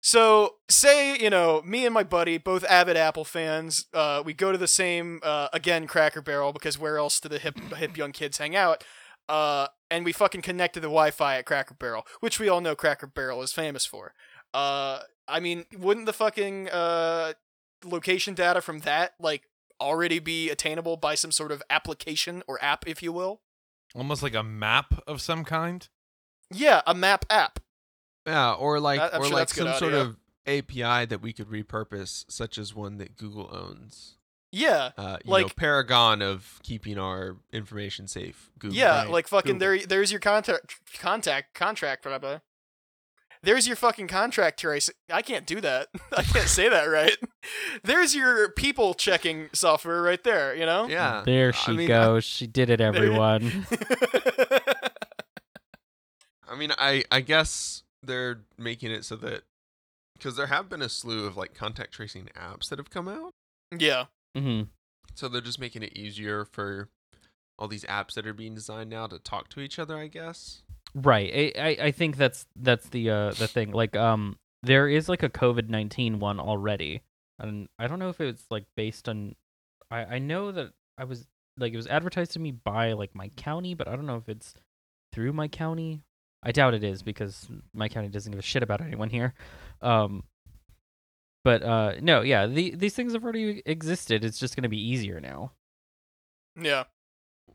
[0.00, 4.50] so say you know me and my buddy, both avid Apple fans, uh, we go
[4.50, 8.10] to the same uh, again Cracker Barrel because where else do the hip hip young
[8.10, 8.82] kids hang out?
[9.28, 12.74] Uh, and we fucking connect to the Wi-Fi at Cracker Barrel, which we all know
[12.76, 14.14] Cracker Barrel is famous for.
[14.54, 17.32] Uh, I mean, wouldn't the fucking uh
[17.84, 19.44] location data from that like
[19.80, 23.40] already be attainable by some sort of application or app, if you will?
[23.94, 25.88] Almost like a map of some kind.
[26.52, 27.60] Yeah, a map app.
[28.26, 30.00] Yeah, or like That- I'm or sure like that's good some sort audio.
[30.00, 34.16] of API that we could repurpose, such as one that Google owns.
[34.52, 38.50] Yeah, Uh, you know, Like- paragon of keeping our information safe.
[38.58, 38.76] Google.
[38.76, 39.10] yeah, Right.
[39.10, 39.76] like fucking Google.
[39.78, 39.86] there.
[39.86, 42.02] There's your contact, contact, contract.
[42.02, 42.38] Blah, blah.
[43.42, 44.90] There's your fucking contract trace.
[45.10, 45.88] I can't do that.
[46.16, 47.16] I can't say that right.
[47.84, 50.54] There's your people checking software right there.
[50.54, 50.88] You know.
[50.88, 51.22] Yeah.
[51.24, 52.24] There I she mean, I- goes.
[52.24, 53.66] She did it, everyone.
[56.48, 59.42] I mean, I I guess they're making it so that
[60.18, 63.32] because there have been a slew of like contact tracing apps that have come out,
[63.76, 64.06] yeah.
[64.36, 64.62] Hmm
[65.14, 66.88] so they're just making it easier for
[67.58, 69.98] all these apps that are being designed now to talk to each other.
[69.98, 70.62] I guess.
[70.94, 71.54] Right.
[71.56, 73.72] I, I I think that's that's the uh the thing.
[73.72, 77.02] Like um there is like a COVID nineteen one already.
[77.38, 79.36] And I don't know if it's like based on
[79.90, 81.26] I, I know that I was
[81.58, 84.28] like it was advertised to me by like my county, but I don't know if
[84.28, 84.54] it's
[85.12, 86.00] through my county.
[86.42, 89.34] I doubt it is because my county doesn't give a shit about anyone here.
[89.82, 90.24] Um
[91.44, 94.24] but uh no, yeah, the, these things have already existed.
[94.24, 95.52] It's just going to be easier now.
[96.60, 96.84] Yeah.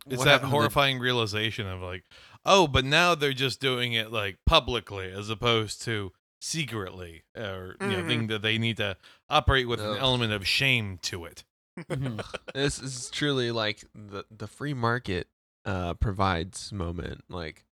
[0.07, 2.03] It's What that happened to horrifying realization of like,
[2.45, 7.87] oh, but now they're just doing it like publicly as opposed to secretly, or you
[7.87, 8.07] know, Mhm.
[8.07, 8.97] thing that they need to
[9.29, 11.43] operate with an element of shame to it.
[11.79, 12.23] Mhm.
[12.53, 15.27] this is truly like the the free market
[15.65, 17.65] uh provides moment like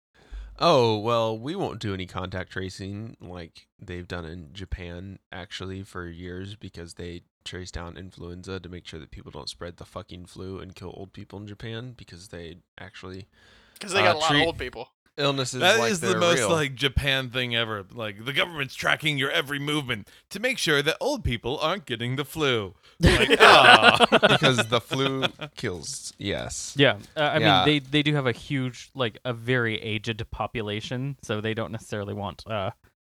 [0.62, 6.06] oh well we won't do any contact tracing like they've done in japan actually for
[6.06, 10.24] years because they trace down influenza to make sure that people don't spread the fucking
[10.24, 13.26] flu and kill old people in japan because they actually
[13.74, 14.88] Because they Uh, got a lot treat- of old people.
[15.16, 16.50] Illnesses That is like the most real.
[16.50, 17.84] like Japan thing ever.
[17.92, 22.16] Like the government's tracking your every movement to make sure that old people aren't getting
[22.16, 22.74] the flu.
[23.00, 24.06] Like, ah.
[24.28, 25.24] because the flu
[25.56, 27.64] kills yes Yeah, uh, I Yeah.
[27.64, 31.72] mean they they do have a huge like a very aged population, so they don't
[31.72, 32.70] necessarily want uh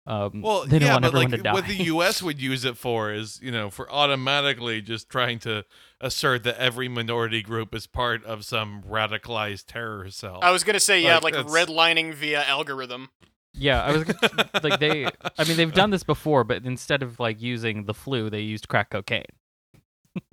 [0.07, 1.53] um Well, they don't yeah, want but everyone like to die.
[1.53, 2.23] what the U.S.
[2.25, 5.65] would use it for is, you know, for automatically just trying to
[6.01, 10.41] assert that every minority group is part of some radicalized terror cell.
[10.43, 13.11] I was gonna say yeah, Like, like that's- redlining via algorithm.
[13.55, 14.09] yeah, I was
[14.63, 15.07] like they.
[15.07, 18.69] I mean they've done this before, but instead of like using the flu, they used
[18.69, 19.25] crack cocaine.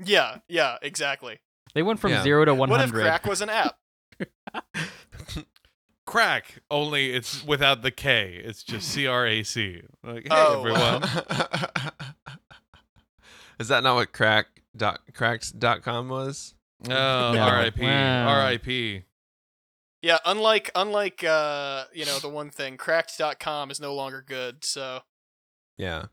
[0.03, 1.39] Yeah, yeah, exactly.
[1.75, 2.23] They went from Yeah.
[2.23, 3.77] zero to one What if crack was an app?
[6.09, 8.41] Crack, only it's without the K.
[8.43, 9.83] It's just C R A C.
[10.03, 11.03] Like, hey Oh, everyone.
[13.59, 17.39] is that not what crack dot cracks dot com was Oh, No.
[17.39, 17.83] R.I.P.
[17.83, 18.27] Wow.
[18.27, 19.03] R.I.P.
[20.01, 24.65] Yeah, unlike unlike uh, you know, the one thing, cracked.com is no longer good.
[24.65, 25.01] So
[25.77, 26.05] yeah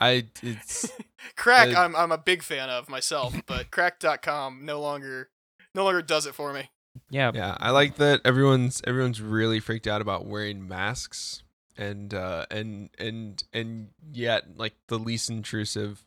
[0.00, 0.90] i it's
[1.36, 5.28] crack Uh, I'm I'm a big fan of myself, but cracked.com no longer
[5.74, 6.70] no longer does it for me.
[7.10, 11.42] Yeah, Yeah, I like that everyone's everyone's really freaked out about wearing masks
[11.76, 16.04] and uh and and and yet like the least intrusive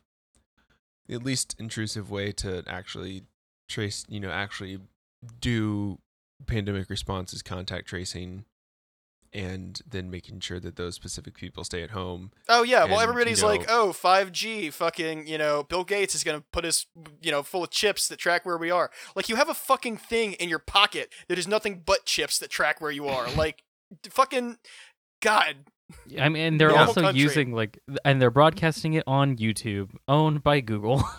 [1.08, 3.24] the least intrusive way to actually
[3.68, 4.78] trace, you know, actually
[5.40, 5.98] do
[6.46, 8.44] pandemic response is contact tracing
[9.32, 12.30] and then making sure that those specific people stay at home.
[12.48, 16.24] Oh yeah, well everybody's you like, know- "Oh, 5G, fucking, you know, Bill Gates is
[16.24, 16.86] going to put us,
[17.20, 19.96] you know, full of chips that track where we are." Like you have a fucking
[19.98, 23.26] thing in your pocket that is nothing but chips that track where you are.
[23.36, 23.62] Like
[24.10, 24.58] fucking
[25.22, 25.56] god.
[26.18, 27.22] I mean and they're Normal also country.
[27.22, 31.02] using like and they're broadcasting it on YouTube, owned by Google.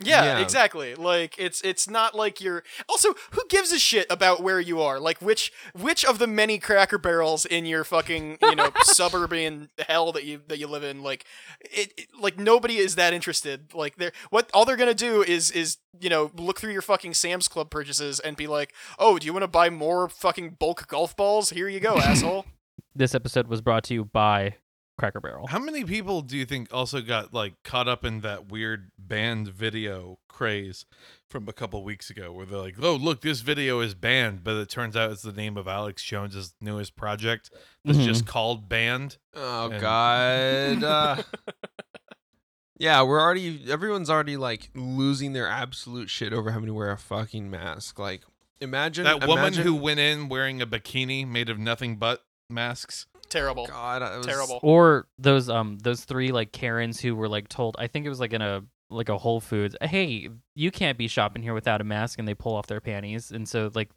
[0.00, 0.38] Yeah, Yeah.
[0.38, 0.94] exactly.
[0.94, 5.00] Like it's it's not like you're Also, who gives a shit about where you are?
[5.00, 10.12] Like which which of the many cracker barrels in your fucking, you know, suburban hell
[10.12, 11.24] that you that you live in like
[11.60, 13.74] it, it- like nobody is that interested.
[13.74, 16.82] Like they're what all they're going to do is is, you know, look through your
[16.82, 20.56] fucking Sam's Club purchases and be like, "Oh, do you want to buy more fucking
[20.60, 21.50] bulk golf balls?
[21.50, 22.46] Here you go, asshole."
[22.94, 24.54] this episode was brought to you by
[24.98, 25.46] Cracker Barrel.
[25.46, 29.48] How many people do you think also got like caught up in that weird banned
[29.48, 30.84] video craze
[31.28, 34.56] from a couple weeks ago where they're like, "Oh, look, this video is banned," but
[34.56, 37.50] it turns out it's the name of Alex Jones's newest project
[37.84, 38.04] that's Mhm.
[38.04, 39.18] just called Banned.
[39.34, 40.82] Oh And- god.
[40.82, 41.22] Uh,
[42.78, 46.98] yeah, we're already everyone's already like losing their absolute shit over having to wear a
[46.98, 47.98] fucking mask.
[47.98, 48.22] Like
[48.60, 53.06] imagine That woman imagine- who went in wearing a bikini made of nothing but masks.
[53.28, 53.66] Terrible.
[53.66, 54.60] God, I was, Terrible.
[54.62, 58.20] Or those um those three like Karens who were like told I think it was
[58.20, 61.84] like in a like a Whole Foods, hey, you can't be shopping here without a
[61.84, 63.90] mask, and they pull off their panties, and so like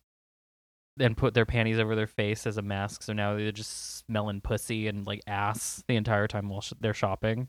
[0.99, 4.41] and put their panties over their face as a mask, so now they're just smelling
[4.41, 7.47] pussy and like ass the entire time while sh- they're shopping.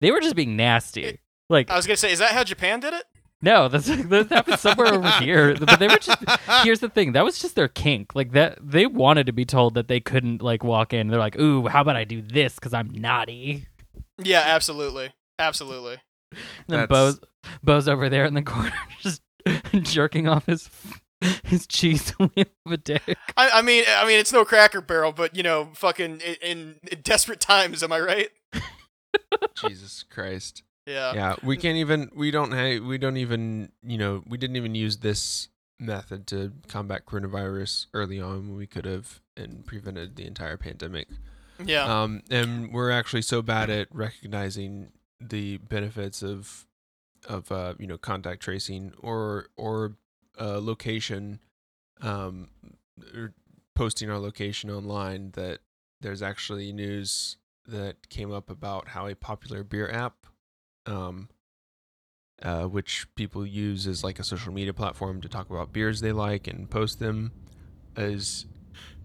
[0.00, 1.20] They were just being nasty.
[1.48, 3.04] Like I was gonna say, is that how Japan did it?
[3.42, 5.56] No, that's that happened somewhere over here.
[5.56, 6.18] But they were just.
[6.62, 7.12] Here's the thing.
[7.12, 8.14] That was just their kink.
[8.14, 11.08] Like that, they wanted to be told that they couldn't like walk in.
[11.08, 13.66] They're like, "Ooh, how about I do this because I'm naughty."
[14.22, 15.98] Yeah, absolutely, absolutely.
[16.32, 17.20] And then Bo's
[17.62, 19.22] Bo's over there in the corner, just
[19.82, 20.68] jerking off his
[21.44, 23.18] his cheese wheel of a dick.
[23.36, 26.74] I, I mean, I mean, it's no Cracker Barrel, but you know, fucking in, in,
[26.90, 28.28] in desperate times, am I right?
[29.56, 30.62] Jesus Christ.
[30.86, 31.12] Yeah.
[31.14, 32.10] Yeah, we can't even.
[32.14, 32.52] We don't.
[32.52, 33.72] Ha- we don't even.
[33.82, 38.66] You know, we didn't even use this method to combat coronavirus early on when we
[38.66, 41.08] could have and prevented the entire pandemic.
[41.64, 42.02] Yeah.
[42.02, 46.66] Um, and we're actually so bad at recognizing the benefits of
[47.28, 49.96] of uh, you know contact tracing or or
[50.40, 51.40] uh, location,
[52.00, 52.48] um,
[53.14, 53.34] or
[53.74, 55.60] posting our location online that
[56.00, 60.26] there's actually news that came up about how a popular beer app,
[60.90, 61.28] um,
[62.42, 66.12] uh, which people use as like a social media platform to talk about beers they
[66.12, 67.32] like and post them,
[67.96, 68.46] is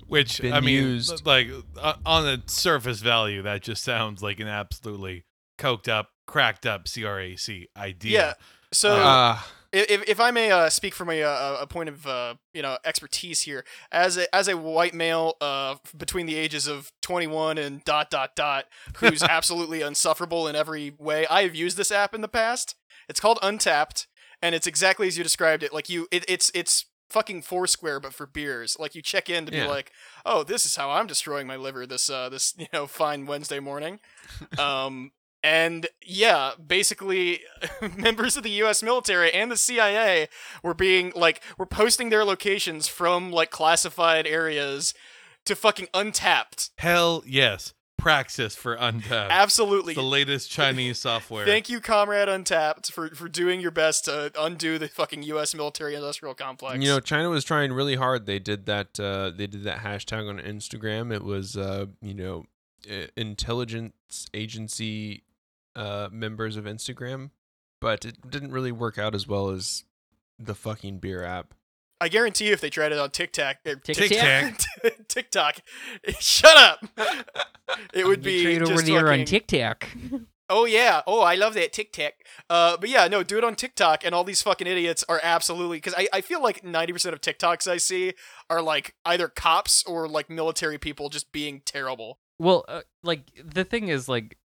[0.08, 1.26] Which been I mean, used.
[1.26, 5.26] like uh, on the surface value, that just sounds like an absolutely
[5.60, 8.20] coked up, cracked up CRAC idea.
[8.20, 8.34] Yeah.
[8.72, 9.40] So, uh,
[9.76, 12.78] if, if I may uh, speak from a, a, a point of uh, you know
[12.86, 17.84] expertise here, as a as a white male uh, between the ages of 21 and
[17.84, 18.66] dot dot dot,
[18.98, 22.76] who's absolutely insufferable in every way, I have used this app in the past.
[23.10, 24.08] It's called Untappd,
[24.42, 25.74] and it's exactly as you described it.
[25.74, 28.78] Like you, it, it's it's fucking Foursquare, but for beers.
[28.80, 29.68] Like you check in to be Yeah.
[29.68, 29.92] like,
[30.26, 33.60] oh, this is how I'm destroying my liver this uh this you know fine Wednesday
[33.60, 34.00] morning.
[34.58, 35.12] um,
[35.46, 37.42] and yeah, basically,
[37.96, 38.82] members of the U.S.
[38.82, 40.28] military and the CIA
[40.64, 44.96] were being like, were posting their locations from like classified areas
[45.46, 46.72] to fucking Untappd.
[46.80, 47.76] Hell yes.
[47.96, 49.30] Praxis for Untappd.
[49.30, 49.92] Absolutely.
[49.92, 51.46] It's the latest Chinese software.
[51.46, 55.54] Thank you, Comrade Untappd, for for doing your best to undo the fucking U.S.
[55.54, 56.84] military-industrial complex.
[56.84, 58.26] You know, China was trying really hard.
[58.26, 59.00] They did that.
[59.00, 61.14] Uh, they did that hashtag on Instagram.
[61.14, 62.46] It was, uh, you know,
[62.90, 65.24] uh, intelligence agency
[65.76, 67.32] uh, members of Instagram,
[67.82, 69.84] but it didn't really work out as well as
[70.40, 71.54] the fucking beer app.
[72.02, 74.58] I guarantee you, if they tried it on TikTok, er, Tic Tic Tac.
[74.58, 75.08] Tac.
[75.08, 75.60] TikTok,
[76.20, 76.86] shut up.
[77.94, 79.88] It would be Trade over just there on TikTok.
[80.50, 81.02] Oh yeah.
[81.08, 82.14] Oh, I love that TikTok.
[82.50, 85.78] Uh, but yeah, no, do it on TikTok, and all these fucking idiots are absolutely
[85.78, 88.14] because I, I feel like ninety percent of TikToks I see
[88.50, 92.20] are like either cops or like military people just being terrible.
[92.38, 94.38] Well, uh, like the thing is, like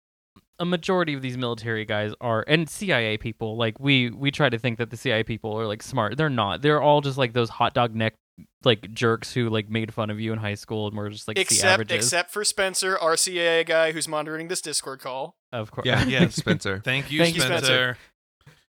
[0.60, 3.58] a majority of these military guys are, and CIA people.
[3.58, 6.17] Like we we try to think that the CIA people are like smart.
[6.17, 6.62] They're not.
[6.62, 8.15] They're all just like those hot dog neck
[8.63, 11.36] like jerks who like made fun of you in high school and were just like
[11.36, 11.95] the except averages.
[12.06, 15.36] except for Spencer, our CIA guy who's monitoring this Discord call.
[15.52, 15.86] of course.
[15.86, 16.36] Yeah, Yes.
[16.38, 16.82] Spencer.
[16.84, 17.65] Thank you, Thank you, Spencer.
[17.65, 17.98] Spencer.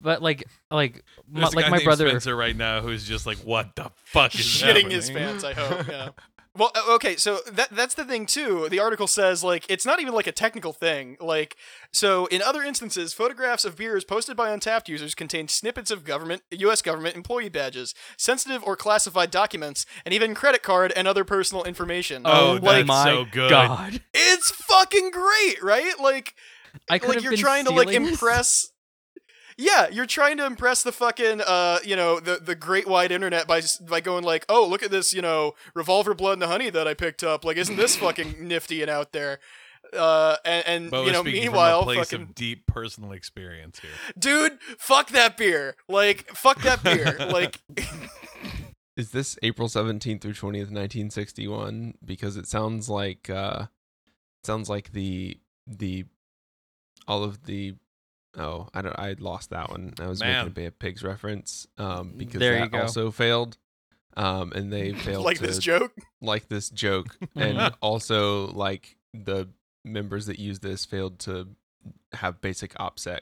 [0.00, 2.08] but like like my, There's a like guy my named brother.
[2.08, 4.90] Spencer right now who's just like, what the fuck is shitting happening?
[4.90, 5.44] his pants.
[5.44, 5.86] I hope.
[5.88, 6.08] Yeah.
[6.56, 8.68] Well, okay, so that that's the thing too.
[8.68, 11.16] The article says like it's not even like a technical thing.
[11.20, 11.56] Like
[11.92, 16.42] so in other instances, photographs of beers posted by Untappd users contain snippets of government
[16.50, 21.62] US government employee badges, sensitive or classified documents, and even credit card and other personal
[21.62, 22.22] information.
[22.24, 23.50] Oh, like that's my so good.
[23.50, 24.02] God!
[24.12, 25.94] it's fucking great, right?
[26.00, 26.34] Like
[26.88, 28.12] I could like have you're been trying to like stealing this.
[28.12, 28.72] impress
[29.60, 33.46] yeah you're trying to impress the fucking uh you know the the great wide internet
[33.46, 36.70] by by going like oh look at this you know revolver blood and the honey
[36.70, 39.38] that i picked up like isn't this fucking nifty and out there
[39.96, 43.80] uh and, and But you know meanwhile from a place fucking of deep personal experience
[43.80, 43.90] here.
[44.18, 47.60] dude fuck that beer like fuck that beer like
[48.96, 51.94] Is this April 17th through 20th, 1961?
[52.04, 53.66] Because it sounds like uh
[54.44, 56.04] sounds like the the
[57.08, 57.76] all of the
[58.36, 59.94] oh, I don't I lost that one.
[60.00, 60.32] I was Man.
[60.32, 63.56] making a Bay of Pigs reference um because There that also failed.
[64.16, 69.48] Um and they failed like to this joke like this joke and also like the
[69.84, 71.48] members that use this failed to
[72.12, 73.20] have basic opsec.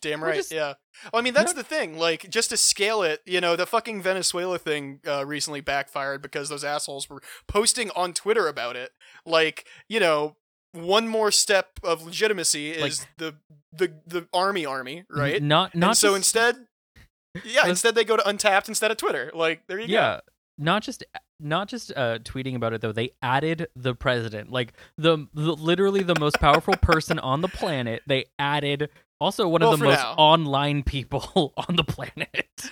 [0.00, 0.74] Damn right, just- yeah.
[1.12, 1.98] Well, I mean, that's Not- the thing.
[1.98, 6.50] Like, just to scale it, you know, the fucking Venezuela thing uh, recently backfired because
[6.50, 8.90] those assholes were posting on Twitter about it.
[9.24, 10.36] Like, you know,
[10.74, 13.34] one more step of legitimacy is the
[13.72, 15.42] the the army army, right?
[15.42, 16.66] Not not and so just- instead,
[17.44, 19.30] yeah, instead they go to Untappd instead of Twitter.
[19.34, 19.92] Like, there you go.
[19.92, 20.20] yeah
[20.56, 21.02] not just
[21.40, 26.00] not just uh tweeting about it though they added the president like the, the literally
[26.04, 28.88] the most powerful person on the planet they added
[29.20, 30.12] also one Well, of the most now.
[30.14, 32.70] online people on the planet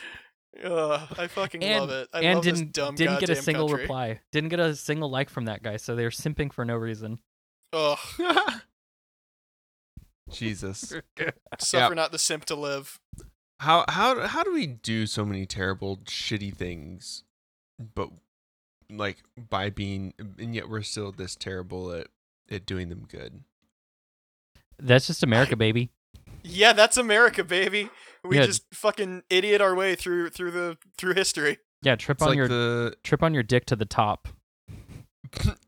[0.63, 2.09] Ugh, I fucking and love it.
[2.13, 3.83] I and love didn't this dumb didn't get a single country.
[3.83, 4.21] reply.
[4.31, 5.77] Didn't get a single like from that guy.
[5.77, 7.19] So they're simping for no reason.
[7.73, 7.99] Ugh,
[10.31, 10.93] Jesus.
[11.59, 13.01] suffer not the simp to live.
[13.61, 17.23] How how how do we do so many terrible, shitty things,
[17.95, 18.11] but
[18.91, 22.09] like by being, and yet we're still this terrible at
[22.51, 23.45] at doing them good.
[24.79, 25.91] That's just America, baby.
[26.43, 27.89] Yeah, that's America, baby.
[28.25, 28.47] We Yeah.
[28.47, 31.59] just fucking idiot our way through through the through history.
[31.83, 34.29] Yeah, trip It's on like your the trip on your dick to the top.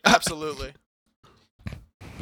[0.05, 0.73] Absolutely.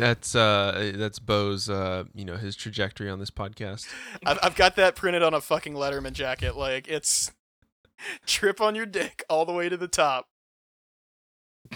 [0.03, 3.87] That's uh that's Bo's uh you know his trajectory on this podcast.
[4.27, 6.57] I've, I've got that printed on a fucking Letterman jacket.
[6.57, 7.31] Like it's
[8.27, 10.27] trip on your dick all the way to the top.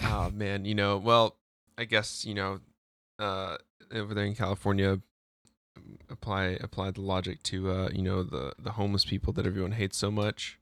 [0.03, 1.37] oh man, you know, well,
[1.77, 2.59] I guess you know,
[3.19, 3.57] uh,
[3.93, 4.99] over there in California,
[6.09, 9.97] apply apply the logic to uh you know the the homeless people that everyone hates
[9.97, 10.59] so much.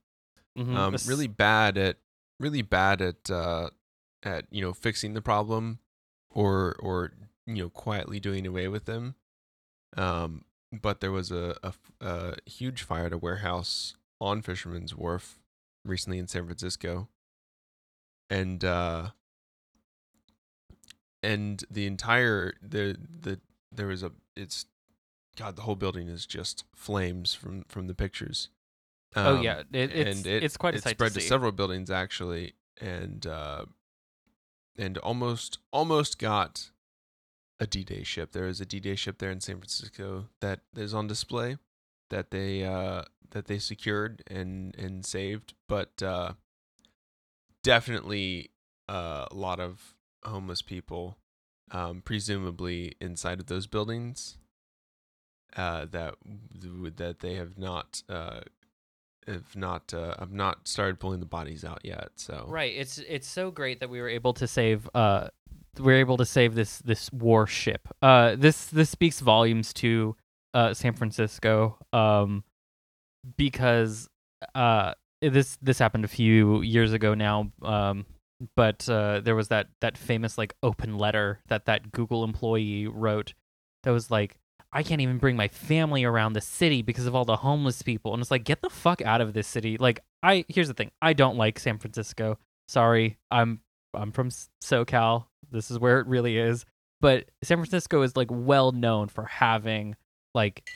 [0.56, 0.74] Mhm.
[0.76, 1.96] um, This- really bad at
[2.38, 3.70] really bad at uh,
[4.22, 5.80] at you know fixing the problem
[6.30, 7.12] or or
[7.46, 9.14] you know quietly doing away with them.
[9.96, 11.56] Um, but there was a
[12.00, 15.38] a huge fire at a warehouse on Fisherman's Wharf
[15.84, 17.08] recently in San Francisco,
[18.28, 19.10] and uh,
[21.22, 23.40] and the entire the the
[23.72, 24.66] there was a it's
[25.36, 28.48] God the whole building is just flames from from the pictures.
[29.14, 31.26] oh Um, yeah, it, it's and it, it's quite a it sight spread to to,
[31.26, 33.66] several buildings actually, and uh,
[34.76, 36.70] and almost almost got
[37.58, 38.32] a D-Day ship.
[38.32, 41.56] There is a D-Day ship there in San Francisco that is on display
[42.10, 46.32] that they uh, that they secured and and saved, but uh,
[47.62, 48.50] definitely
[48.88, 51.16] uh, a lot of homeless people,
[51.70, 54.38] um, presumably inside of those buildings.
[55.56, 56.14] Uh, that
[56.96, 58.40] that they have not uh,
[59.26, 62.10] have not uh, have not started pulling the bodies out yet.
[62.16, 62.74] So Right.
[62.76, 65.28] It's it's so great that we were able to save uh
[65.80, 67.88] were able to save this this warship.
[68.02, 70.16] Uh this this speaks volumes to
[70.54, 72.44] uh San Francisco um
[73.36, 74.08] because
[74.54, 78.06] uh this this happened a few years ago now um
[78.54, 83.34] but uh there was that that famous like open letter that that Google employee wrote
[83.82, 84.38] that was like
[84.72, 88.12] I can't even bring my family around the city because of all the homeless people.
[88.12, 89.78] And it's like, get the fuck out of this city.
[89.78, 90.90] Like, I here's the thing.
[91.00, 92.38] I don't like San Francisco.
[92.68, 93.16] Sorry.
[93.30, 93.60] I'm
[93.96, 94.30] I'm from
[94.62, 95.26] SoCal.
[95.50, 96.64] This is where it really is.
[97.00, 99.96] But San Francisco is like well known for having
[100.34, 100.68] like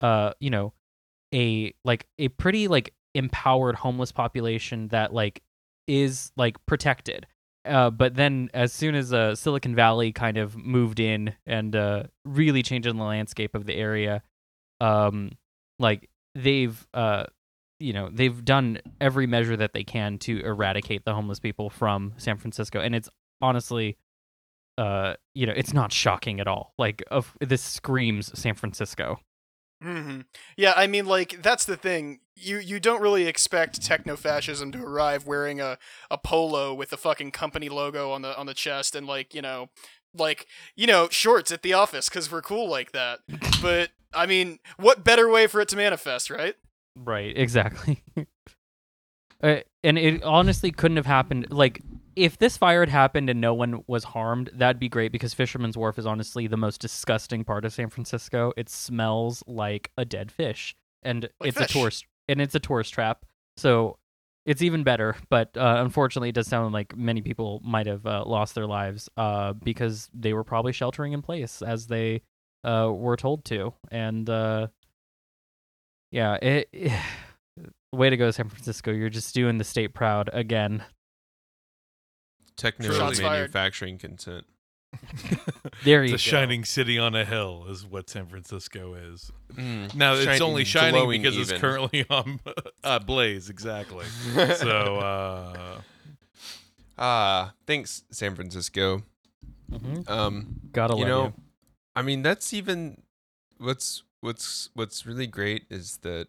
[0.00, 0.72] uh, you know,
[1.34, 5.42] a like a pretty like empowered homeless population that like
[5.86, 7.26] is like protected.
[7.64, 12.04] Uh, but then as soon as uh, Silicon Valley kind of moved in and uh,
[12.24, 14.22] really changed in the landscape of the area,
[14.80, 15.32] um,
[15.78, 17.24] like they've uh,
[17.80, 22.14] you know they've done every measure that they can to eradicate the homeless people from
[22.16, 23.08] San Francisco, and it's
[23.40, 23.96] honestly,
[24.76, 26.74] uh, you know, it's not shocking at all.
[26.78, 29.20] Like of this screams San Francisco.
[29.82, 30.20] hmm
[30.56, 32.20] Yeah, I mean, like that's the thing.
[32.34, 35.78] You you don't really expect techno fascism to arrive wearing a,
[36.10, 39.42] a polo with the fucking company logo on the on the chest and like you
[39.42, 39.68] know
[40.16, 43.20] like you know shorts at the office because we're cool like that.
[43.60, 46.54] But I mean, what better way for it to manifest, right?
[47.04, 48.02] Right, exactly.
[49.42, 51.46] uh, and it honestly couldn't have happened.
[51.50, 51.82] Like,
[52.16, 55.76] if this fire had happened and no one was harmed, that'd be great because Fisherman's
[55.76, 58.52] Wharf is honestly the most disgusting part of San Francisco.
[58.56, 61.70] It smells like a dead fish, and Like it's fish.
[61.70, 63.24] a tourist and it's a tourist trap.
[63.56, 63.98] So
[64.44, 65.14] it's even better.
[65.30, 69.08] But uh, unfortunately, it does sound like many people might have uh, lost their lives
[69.16, 72.22] uh, because they were probably sheltering in place as they
[72.64, 74.28] uh, were told to, and.
[76.10, 76.68] Yeah, it,
[77.92, 78.90] way to go, San Francisco.
[78.92, 80.84] You're just doing the state proud again.
[82.56, 83.38] techno Shots fired.
[83.40, 84.44] manufacturing consent.
[85.84, 86.16] There you the go.
[86.18, 89.30] shining city on a hill is what San Francisco is.
[89.54, 92.40] Mm, Now it's only shining glowing because it's currently on
[92.82, 93.48] uh, blaze.
[93.48, 94.06] Exactly.
[94.56, 95.80] so uh,
[96.98, 99.02] Ah, thanks, San Francisco.
[99.70, 100.08] Mhm.
[100.10, 101.32] Um, Gotta you love know, you.
[101.94, 103.02] I mean, that's even
[103.58, 106.28] what's what's what's really great is that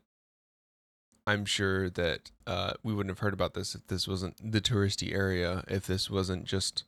[1.28, 5.14] I'm sure that uh, we wouldn't have heard about this if this wasn't the touristy
[5.14, 5.64] area.
[5.68, 6.84] If this wasn't just,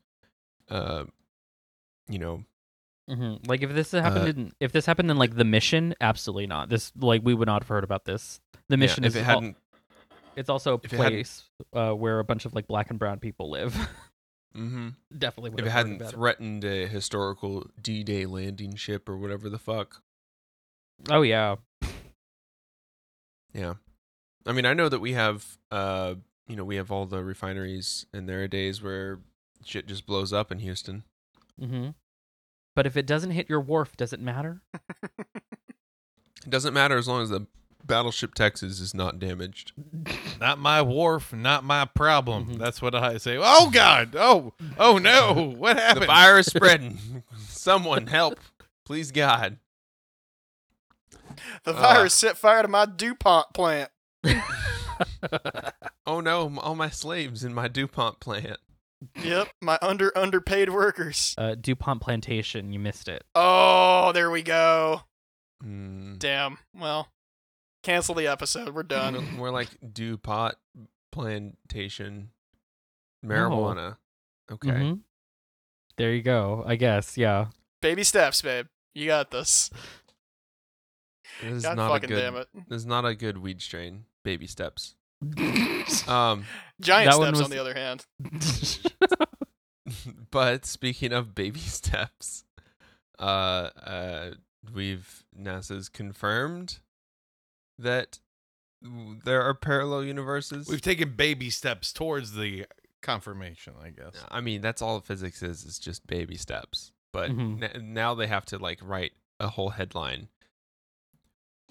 [0.70, 1.06] uh,
[2.10, 2.44] you know,
[3.10, 3.46] Mhm.
[3.48, 6.70] Like if this happened uh, in if this happened in like the mission, absolutely not.
[6.70, 8.40] This like we would not have heard about this.
[8.70, 9.58] The yeah, mission if is it hadn't.
[10.36, 11.44] it's also a if it hadn't- place
[11.74, 13.76] uh, where a bunch of like black and brown people live.
[14.56, 16.16] hmm Definitely would If it hadn't about it.
[16.16, 20.02] threatened a historical D-Day landing ship or whatever the fuck.
[21.10, 21.56] Oh yeah.
[23.54, 23.74] Yeah.
[24.46, 26.16] I mean, I know that we have, uh,
[26.48, 29.20] you know, we have all the refineries, and there are days where
[29.66, 31.04] shit just blows up in Houston.
[31.62, 31.90] Mm-hmm.
[32.76, 34.62] But if it doesn't hit your wharf, does it matter?
[36.44, 37.46] It doesn't matter as long as the
[37.86, 39.74] battleship Texas is not damaged.
[40.40, 42.48] Not my wharf, not my problem.
[42.48, 42.58] Mhm.
[42.58, 43.38] That's what I say.
[43.40, 44.16] Oh God!
[44.18, 45.54] Oh, oh no!
[45.58, 46.02] What happened?
[46.02, 46.06] The happened?
[46.08, 46.98] fire is spreading.
[47.48, 48.40] Someone help,
[48.86, 49.60] please God.
[51.64, 51.82] The Uh.
[51.82, 53.90] virus set fire to my DuPont plant.
[56.06, 58.58] Oh no, all my slaves in my DuPont plant.
[59.24, 61.34] Yep, my under underpaid workers.
[61.38, 63.24] uh, DuPont Plantation, you missed it.
[63.34, 65.02] Oh, there we go.
[65.62, 66.16] Hmm.
[66.18, 66.58] Damn.
[66.76, 67.08] Well,
[67.84, 68.76] cancel the episode.
[68.76, 69.14] We're done.
[69.14, 70.56] More- More like DuPont
[71.12, 72.30] plantation
[73.26, 73.98] marijuana.
[74.52, 74.70] Okay.
[74.70, 75.00] Mhm.
[75.98, 76.64] There you go.
[76.66, 77.48] I guess, yeah.
[77.82, 78.68] Baby steps, babe.
[78.94, 79.70] You got this.
[81.42, 82.16] This is God not a good.
[82.20, 82.48] damn it.
[82.68, 84.06] This is not a good weed strain.
[84.24, 84.96] Baby steps.
[86.08, 86.46] Um,
[86.80, 88.06] Giant That one steps, was- on the other hand.
[90.32, 92.44] but speaking of baby steps,
[93.20, 94.32] uh, uh,
[94.74, 96.80] we've NASA's confirmed
[97.78, 98.20] that
[98.82, 100.68] there are parallel universes.
[100.68, 102.66] We've taken baby steps towards the
[103.02, 104.14] confirmation, I guess.
[104.30, 105.64] I mean, that's all physics is.
[105.66, 106.92] Is just baby steps.
[107.12, 107.64] But Mhm.
[107.76, 110.30] n- now they have to like write a whole headline.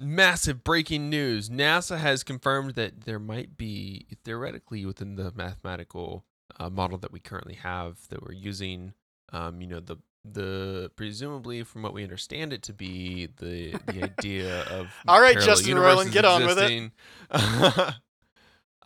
[0.02, 1.50] Massive breaking news!
[1.50, 6.24] NASA has confirmed that there might be theoretically within the mathematical
[6.58, 8.94] uh, model that we currently have that we're using.
[9.32, 14.04] Um, you know the the presumably from what we understand it to be the the
[14.04, 16.90] idea of All right, Justin Roiland, get on with it.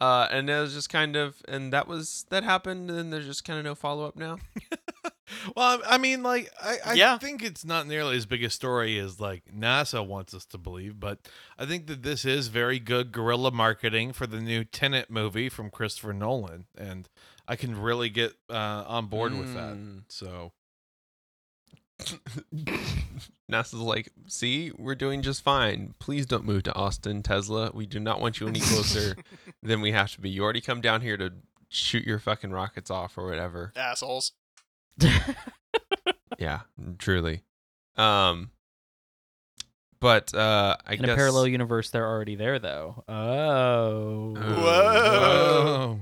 [0.00, 3.44] uh, and it was just kind of, and that was that happened, and there's just
[3.44, 4.38] kind of no follow up now.
[5.56, 7.16] Well, I I mean, like, I, I Yeah.
[7.18, 11.00] think it's not nearly as big a story as like NASA wants us to believe,
[11.00, 11.18] but
[11.58, 15.70] I think that this is very good guerrilla marketing for the new Tenet movie from
[15.70, 17.08] Christopher Nolan, and
[17.48, 19.74] I can really get uh, on board with that.
[19.76, 20.02] Mm.
[20.08, 20.52] So,
[23.50, 25.94] NASA's like, see, we're doing just fine.
[25.98, 27.70] Please don't move to Austin, Tesla.
[27.72, 29.16] We do not want you any closer
[29.62, 30.30] than we have to be.
[30.30, 31.32] You already come down here to
[31.68, 33.72] shoot your fucking rockets off or whatever.
[33.76, 34.32] Assholes.
[36.38, 36.60] Yeah,
[36.98, 37.42] truly.
[37.96, 38.50] Um,
[40.00, 43.04] but uh, I In guess a parallel universe, they're already there, though.
[43.08, 44.34] Oh.
[44.34, 44.60] Whoa.
[44.60, 46.00] Whoa.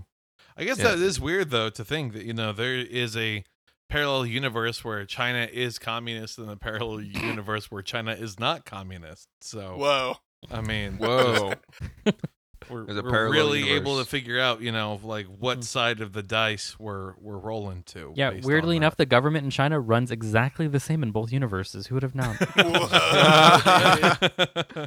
[0.56, 0.84] I guess Yeah.
[0.92, 3.44] that is weird though to think that you know there is a
[3.88, 9.28] parallel universe where China is communist and a parallel universe where China is not communist.
[9.42, 10.14] So Whoa.
[10.50, 11.52] I mean, Whoa.
[12.70, 15.64] We're, There's a we're parallel really able to figure out, you know, like what Mm.
[15.64, 18.12] side of the dice we're we're rolling to.
[18.16, 21.86] Yeah, weirdly enough, the government in China runs exactly the same in both universes.
[21.88, 22.36] Who would have known?
[22.56, 22.88] Whoa.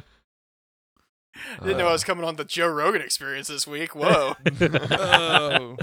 [1.62, 3.94] Didn't know I Uh, was coming on the Joe Rogan experience this week.
[3.94, 4.34] Whoa.
[4.62, 5.76] oh.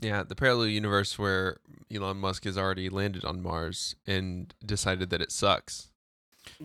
[0.00, 1.58] Yeah, the parallel universe where
[1.94, 5.89] Elon Musk has already landed on Mars and decided that it sucks.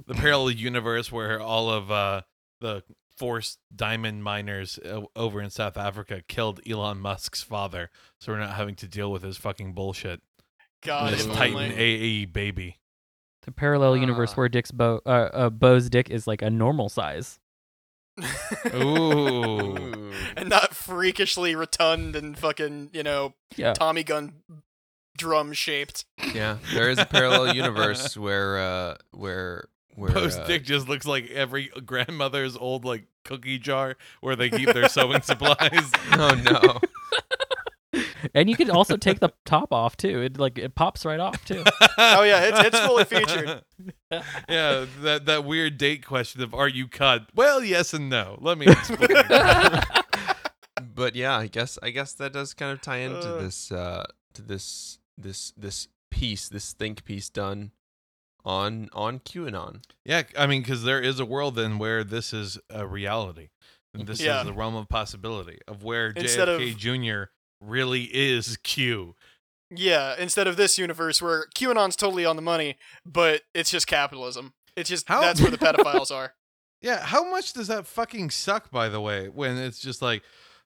[0.07, 2.21] The parallel universe where all of uh,
[2.61, 2.83] the
[3.17, 8.55] forced diamond miners uh, over in South Africa killed Elon Musk's father, so we're not
[8.55, 10.21] having to deal with his fucking bullshit.
[10.83, 11.75] God, this if Titan only.
[11.75, 12.77] AE baby.
[13.43, 14.35] the parallel universe Ah.
[14.35, 17.39] where Dick's bow, uh, uh, Bo's dick is like a normal size.
[18.73, 20.11] Ooh.
[20.37, 23.73] and not freakishly rotund and fucking, you know, Yeah.
[23.73, 24.41] Tommy gun
[25.17, 26.05] drum shaped.
[26.33, 31.29] Yeah, there is a parallel universe where uh where where Post uh, just looks like
[31.31, 35.91] every grandmother's old like cookie jar where they keep their sewing supplies.
[36.13, 36.79] Oh no.
[38.33, 40.21] And you can also take the top off too.
[40.23, 41.63] It like it pops right off too.
[41.97, 43.61] Oh, yeah, it's- it's fully featured.
[44.49, 47.27] yeah, that that weird date question of are you cut?
[47.35, 48.37] Well, yes and no.
[48.41, 49.09] Let me explain.
[50.93, 53.41] but yeah, I guess I guess that does kind of tie into Uh.
[53.41, 57.71] this uh to this this this piece, this think piece done
[58.45, 59.81] on on QAnon.
[60.05, 63.49] Yeah, I mean, because there is a world then where this is a reality.
[63.93, 64.41] And this Yeah.
[64.41, 67.23] is the realm of possibility of where Instead JFK of- Jr.
[67.61, 69.15] really is Q.
[69.71, 74.53] Yeah, instead of this universe where QAnon's totally on the money, but it's just capitalism.
[74.75, 76.33] It's just How- that's where the pedophiles are.
[76.81, 80.21] Yeah, how much does that fucking suck, by the way, when it's just like,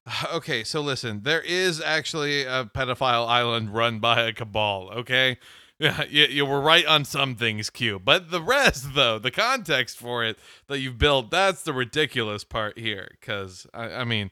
[0.34, 5.38] okay, so listen, there is actually a pedophile island run by a cabal, okay?
[5.80, 8.00] Yeah, you, you were right on some things, Q.
[8.00, 12.78] But the rest, though, the context for it that you've built, that's the ridiculous part
[12.78, 13.08] here.
[13.20, 14.32] Because, I, I mean,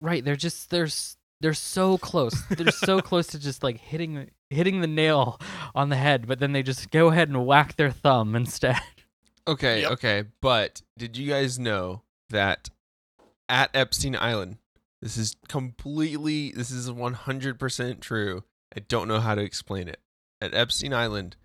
[0.00, 0.24] right.
[0.24, 0.88] They're just they're
[1.40, 2.34] they're so close.
[2.48, 5.40] They're so close to just like hitting the hitting the nail
[5.74, 8.76] on the head, but then they just go ahead and whack their thumb instead.
[9.48, 9.90] Okay, Yep.
[9.92, 12.68] okay, but did you guys know that
[13.48, 14.58] at Epstein Island,
[15.00, 18.44] this is completely, this is 100% true.
[18.76, 19.98] I don't know how to explain it.
[20.40, 21.36] At Epstein Island,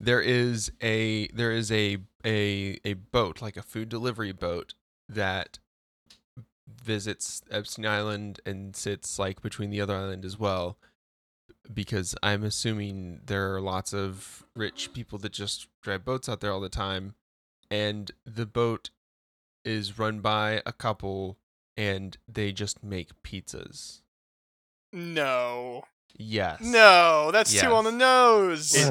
[0.00, 4.74] there is a there is a a a boat, like a food delivery boat
[5.08, 5.58] that
[6.66, 10.76] visits Epstein Island and sits like between the other island as well.
[11.72, 16.50] Because I'm assuming there are lots of rich people that just drive boats out there
[16.50, 17.14] all the time
[17.72, 18.90] and the boat
[19.64, 21.38] is run by a couple
[21.74, 24.02] and they just make pizzas.
[24.92, 25.84] No.
[26.16, 26.60] Yes.
[26.60, 28.72] No, that's too on the nose.
[28.74, 28.90] It's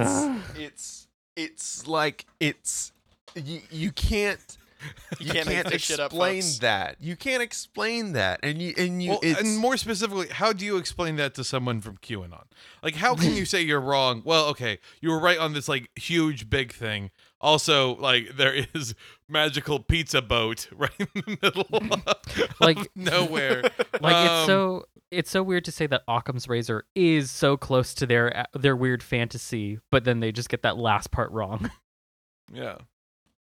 [0.60, 2.92] it's it's like it's
[3.36, 4.40] you, you can't
[5.20, 6.96] You you can't can't, make this shit up, explain that.
[7.00, 8.40] You can't explain that.
[8.42, 11.44] And you and you Well, it's and more specifically, how do you explain that to
[11.44, 12.46] someone from QAnon?
[12.82, 14.24] Like, how can you say you're wrong?
[14.26, 17.12] Well, okay, you were right on this like huge big thing.
[17.40, 18.96] Also, like there is
[19.30, 23.62] magical pizza boat right in the middle of Like- nowhere.
[24.00, 27.94] Like Um, it's so it's so weird to say that Occam's razor is so close
[27.96, 31.70] to their uh, their weird fantasy, but then they just get that last part wrong.
[32.54, 32.78] yeah.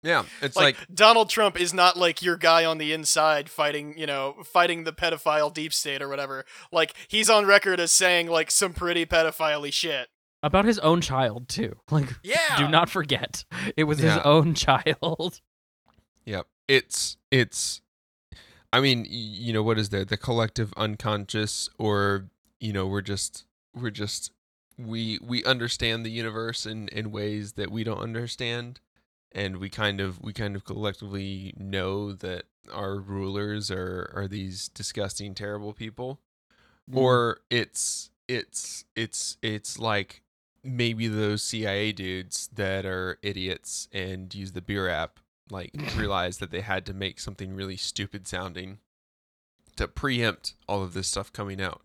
[0.02, 3.96] yeah, it's like, like, Donald Trump is not like your guy on the inside fighting,
[3.98, 6.44] you know, fighting the pedophile deep state or whatever.
[6.72, 10.08] Like he's on record as saying like some pretty pedophile shit.
[10.42, 11.74] About his own child too.
[11.90, 12.56] Like Yeah.
[12.56, 13.44] do not forget.
[13.76, 15.40] It was his own child.
[16.24, 16.46] Yep.
[16.68, 17.80] It's it's
[18.72, 20.04] I mean, you know, what is there?
[20.04, 22.26] The collective unconscious or
[22.60, 23.44] you know, we're just
[23.74, 24.32] we're just
[24.76, 28.80] we we understand the universe in in ways that we don't understand.
[29.32, 34.68] And we kind of we kind of collectively know that our rulers are are these
[34.68, 36.20] disgusting terrible people.
[36.90, 36.98] Hmm.
[36.98, 40.22] Or it's it's it's it's like
[40.62, 46.50] maybe those CIA dudes that are idiots and use the beer app like realize that
[46.50, 48.78] they had to make something really stupid sounding
[49.76, 51.82] to preempt all of this stuff coming out.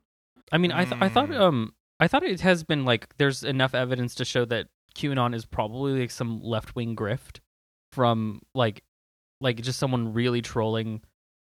[0.51, 1.39] I mean, I th- I thought Mm.
[1.39, 5.45] um I thought it has been like there's enough evidence to show that QAnon is
[5.45, 7.39] probably like some left wing grift
[7.91, 8.84] from like
[9.41, 11.01] like just someone really trolling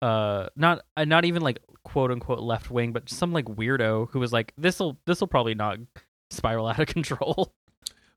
[0.02, 4.18] uh not uh, not even like quote unquote left wing but some like weirdo who
[4.18, 5.78] was like this'll this'll probably not
[6.30, 7.52] spiral out of control.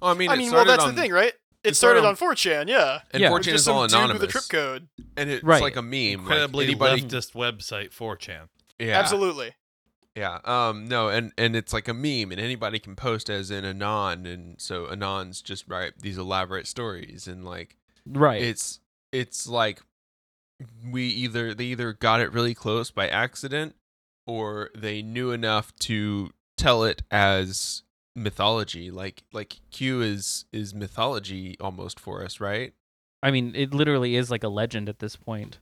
[0.02, 1.32] Oh, I mean, I mean, well, that's on, the thing, right?
[1.64, 3.00] It it started started on 4chan, yeah.
[3.12, 3.30] And Yeah.
[3.30, 4.88] It was 4chan just is all some dude anonymous, with a trip code.
[5.18, 5.62] and it's Right.
[5.62, 6.20] like a meme.
[6.22, 8.50] Incredibly like anybody, leftist website 4chan.
[8.80, 9.54] yeah, Absolutely.
[10.16, 10.40] Yeah.
[10.46, 10.86] Um.
[10.88, 11.10] No.
[11.10, 14.86] And and it's like a meme, and anybody can post as an anon, and so
[14.86, 18.42] anons just write these elaborate stories, and like Right.
[18.42, 18.80] it's
[19.12, 19.82] it's like
[20.88, 23.76] we either they either got it really close by accident,
[24.28, 27.82] or they knew enough to tell it as
[28.16, 28.92] mythology.
[28.92, 32.74] Like like Q is is mythology almost for us, right?
[33.22, 35.60] I mean, it literally is like a legend at this point.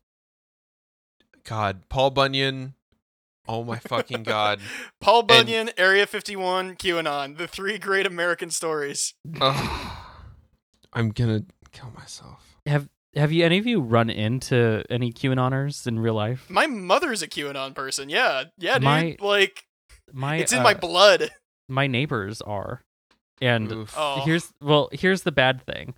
[1.44, 2.74] God, Paul Bunyan.
[3.48, 4.60] Oh my fucking god.
[5.02, 9.14] Paul Bunyan, Area 51, QAnon, the three great American stories.
[9.40, 9.92] Ugh.
[10.94, 12.56] I'm gonna kill myself.
[12.66, 16.50] Have have you any of you run into any QAnoners in real life?
[16.50, 18.10] My mother's a QAnon person.
[18.10, 18.46] Yeah.
[18.58, 18.84] Yeah, dude.
[18.84, 19.66] My- like,
[20.14, 21.32] My it's in uh, my blood.
[21.72, 22.84] My neighbors are,
[23.42, 23.96] and Oof.
[24.24, 25.96] Here's well here's the bad thing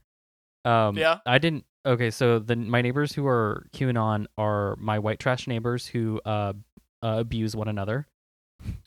[0.66, 1.20] um Yeah?
[1.26, 5.86] i didn't okay so the my neighbors who are qanon are my white trash neighbors
[5.86, 6.54] who uh,
[7.02, 8.08] uh abuse one another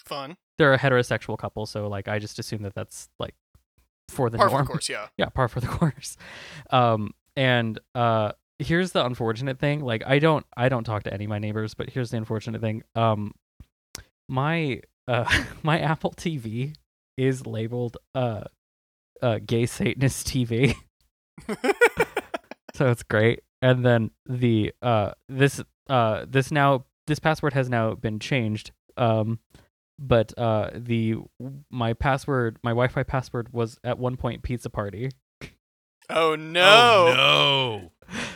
[0.04, 0.36] Fun.
[0.56, 3.34] they're a heterosexual couple so like i just assume that that's like
[4.08, 5.08] for the Par for the course, yeah.
[5.18, 6.16] yeah par for the course
[6.70, 11.24] um and uh here's the unfortunate thing like i don't i don't talk to any
[11.24, 13.34] of my neighbors but here's the unfortunate thing um
[14.30, 15.24] my uh
[15.62, 16.74] my apple tv
[17.16, 18.44] is labeled uh
[19.22, 20.74] uh gay satanist tv
[22.74, 27.94] so it's great and then the uh this uh this now this password has now
[27.94, 29.38] been changed um
[29.98, 31.14] but uh the
[31.70, 35.10] my password my wi-fi password was at one point pizza party
[36.10, 36.62] oh, no.
[37.18, 37.90] Oh,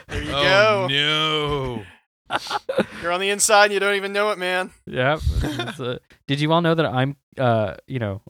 [0.09, 0.43] There you no.
[0.43, 0.85] go.
[0.85, 1.83] Oh, no.
[3.03, 4.71] You're on the inside and you don't even know it, man.
[4.87, 5.21] Yep.
[5.43, 8.23] It's, uh, did you all know that I'm, uh, you know,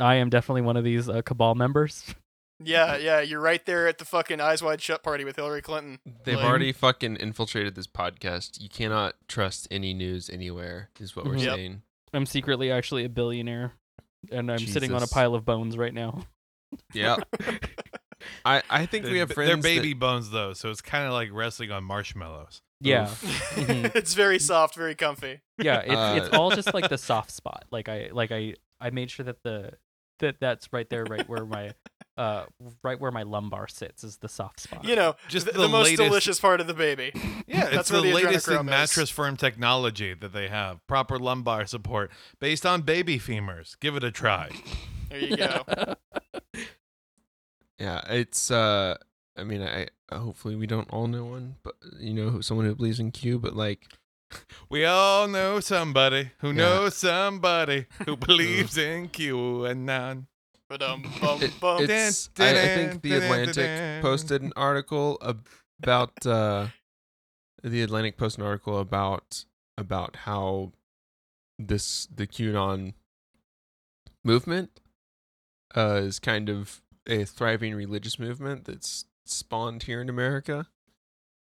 [0.00, 2.14] I am definitely one of these uh, cabal members?
[2.62, 3.20] Yeah, yeah.
[3.20, 5.98] You're right there at the fucking Eyes Wide Shut party with Hillary Clinton.
[6.24, 8.60] They've Like- already fucking infiltrated this podcast.
[8.60, 11.42] You cannot trust any news anywhere, is what we're Mhm.
[11.44, 11.54] Yep.
[11.54, 11.82] saying.
[12.14, 13.72] I'm secretly actually a billionaire,
[14.32, 16.26] and I'm sitting on a pile of bones right now.
[16.94, 17.16] Yeah.
[18.44, 19.48] I, I think we They're- have friends.
[19.50, 22.62] They're that- baby bones though, so it's kind of like wrestling on marshmallows.
[22.80, 23.22] Yeah, Oof.
[23.56, 23.94] Mhm.
[23.96, 25.40] it's very soft, very comfy.
[25.58, 25.80] yeah.
[25.80, 27.64] It's it's Uh, all just like the soft spot.
[27.70, 29.72] Like I like I I made sure that the
[30.18, 31.72] that that's right there, right where my
[32.18, 32.46] uh,
[32.82, 34.84] right where my lumbar sits is the soft spot.
[34.84, 37.12] You know, Just the, the the most latest- delicious part of the baby.
[37.46, 38.64] Yeah, That's it's where the the latest in is.
[38.64, 40.84] mattress firm technology that they have.
[40.88, 42.10] Proper lumbar support
[42.40, 43.78] based on baby femurs.
[43.78, 44.50] Give it a try.
[45.10, 45.62] There you go.
[47.78, 48.96] Yeah, it's uh
[49.36, 53.00] I mean, I hopefully we don't all know one, but you know, someone who believes
[53.00, 53.86] in Q, but like
[54.68, 56.54] We all know somebody who Yeah.
[56.54, 60.26] knows somebody who believes in QAnon.
[60.68, 61.04] But um,
[61.40, 63.70] it, it's I, I think the Atlantic
[64.02, 66.68] posted an article about uh
[67.62, 69.44] the Atlantic posted an article about
[69.78, 70.72] about how
[71.58, 72.94] this the QAnon
[74.24, 74.80] movement
[75.76, 80.66] uh is kind of a thriving religious movement that's spawned here in America.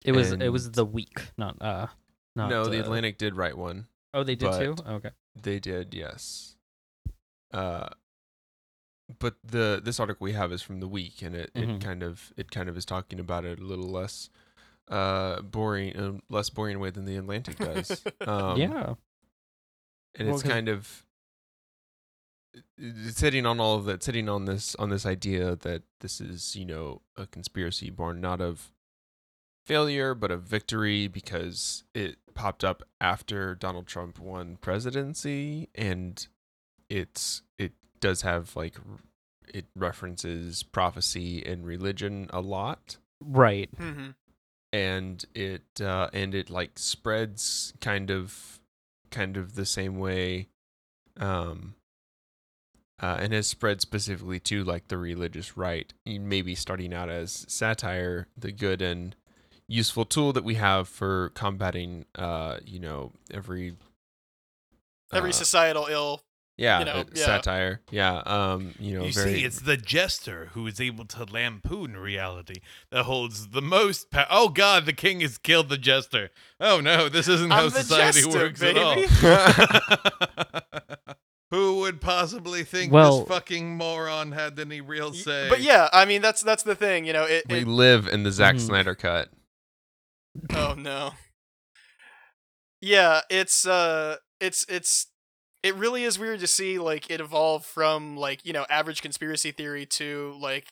[0.04, 1.88] it was it was the week, not uh,
[2.36, 2.50] not.
[2.50, 3.88] no, the uh, Atlantic did write one.
[4.14, 4.76] Oh, they did too.
[4.76, 5.10] but- Okay.
[5.42, 6.56] They did, yes.
[7.54, 7.90] Uh,
[9.20, 11.76] but the this article we have is from the week, and it, Mhm.
[11.78, 14.30] it kind of it kind of is talking about it a little less
[14.88, 18.04] uh boring, uh, less boring way than the Atlantic does.
[18.28, 18.96] Um, yeah.
[20.16, 21.06] and Well, it's kind of
[23.12, 26.66] sitting on all of that, sitting on this on this idea that this is you
[26.66, 28.72] know a conspiracy born not of
[29.66, 36.28] failure but of victory because it popped up after Donald Trump won presidency and
[36.90, 38.76] it's it does have like
[39.54, 43.70] it references prophecy and religion a lot Right.
[43.78, 44.12] mm-hmm.
[44.74, 48.60] and it uh and it like spreads kind of
[49.12, 50.48] kind of the same way
[51.20, 51.76] um
[53.02, 58.28] uh, and has spread specifically to like the religious right maybe starting out as satire
[58.38, 59.16] the good and
[59.68, 63.76] useful tool that we have for combating uh you know every
[65.12, 66.22] Every uh, societal ill.
[66.58, 67.26] yeah, you know, uh, yeah.
[67.26, 71.24] satire yeah um you know you very see, it's the jester who is able to
[71.24, 74.28] lampoon reality that holds the most power.
[74.30, 76.30] Oh God, the king has killed the jester.
[76.60, 78.80] Oh no, this isn't how I'm the society jester, works baby.
[78.80, 81.06] at all.
[81.52, 85.48] who would possibly think Well- this fucking moron had any real say?
[85.50, 87.24] But yeah, I mean that's that's the thing, you know.
[87.24, 88.62] It, we it live in the Zack Mhm.
[88.62, 89.30] Snyder cut
[90.54, 91.12] oh no.
[92.82, 95.08] Yeah, it's uh, it's it's
[95.64, 99.52] it really is weird to see like it evolve from like you know average conspiracy
[99.52, 100.68] theory to like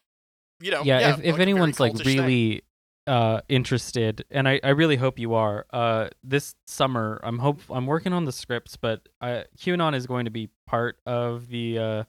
[0.62, 2.62] you know yeah, yeah if, like if anyone's like really thing.
[3.08, 7.20] Uh interested and I, I really hope you are uh this summer.
[7.24, 11.48] I'm hope i'm working on the scripts but qanon is going to be part of
[11.48, 12.04] the uh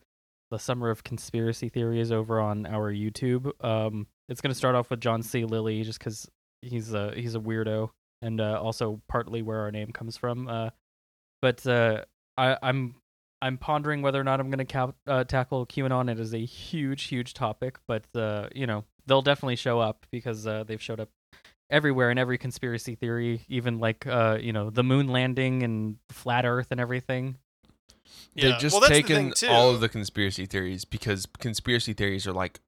[0.50, 3.52] the summer of conspiracy theories over on our youtube.
[3.64, 5.44] Um it's going to start off with john c.
[5.44, 6.28] Lilly just because
[6.62, 7.90] he's a he's a weirdo
[8.22, 10.70] and uh also partly where our name comes from uh
[11.40, 12.02] but uh
[12.36, 12.96] i i'm
[13.40, 16.10] I'm pondering whether or not I'm going to ca- uh, tackle QAnon.
[16.10, 20.46] It is a huge, huge topic, but uh, you know they'll definitely show up because
[20.46, 21.08] uh, they've showed up
[21.70, 26.44] everywhere in every conspiracy theory, even like uh, you know the moon landing and flat
[26.44, 27.36] Earth and everything.
[28.34, 28.50] yeah.
[28.50, 32.32] They've just well, that's the taken all of the conspiracy theories because conspiracy theories are
[32.32, 32.60] like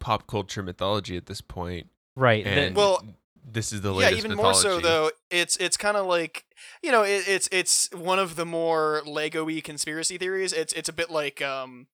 [0.00, 1.86] pop culture mythology at this point,
[2.16, 2.42] Right.
[2.44, 3.04] the- and Well,
[3.44, 4.42] this is the yeah even mythology.
[4.42, 6.44] more so though it's it's kind of like
[6.82, 10.92] you know it, it's it's one of the more lego-y conspiracy theories it's it's a
[10.92, 11.88] bit like um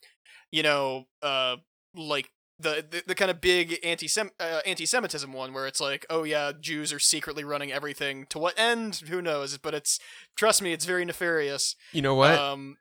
[0.52, 1.56] you know uh
[1.94, 4.08] like the the, the kind of big anti
[4.40, 8.58] uh, anti-semitism one where it's like oh yeah jews are secretly running everything to what
[8.58, 10.00] end who knows but it's
[10.36, 12.38] trust me it's very nefarious You know what?
[12.38, 12.76] um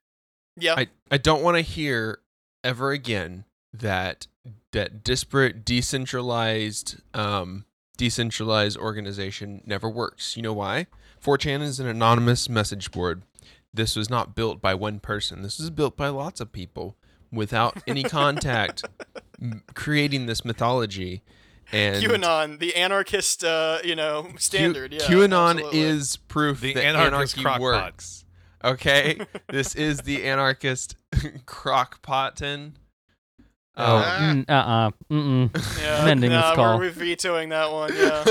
[0.56, 2.20] yeah I I don't want to hear
[2.64, 4.28] ever again that
[4.72, 7.66] that disparate, decentralized, um,
[7.98, 10.36] decentralized organization never works.
[10.38, 10.88] You know why?
[11.24, 13.24] 4chan is an anonymous message board.
[13.74, 15.42] This was not built by one person.
[15.42, 16.96] This was built by lots of people
[17.32, 18.84] without any contact,
[19.74, 21.24] creating this mythology.
[21.72, 25.80] And qanon the anarchist uh you know Q- standard yeah QAnon absolutely.
[25.82, 27.62] is proof The that anarchist anarchy crockpot.
[27.62, 28.26] works.
[28.64, 29.20] Okay,
[29.50, 30.96] this is the anarchist
[31.46, 32.74] crockpotin.
[33.76, 34.92] oh, Um, mm, uh-uh.
[35.12, 35.80] Mm-mm.
[35.82, 36.78] yeah, I'm this nah, call.
[36.80, 38.24] We're, we're vetoing that one yeah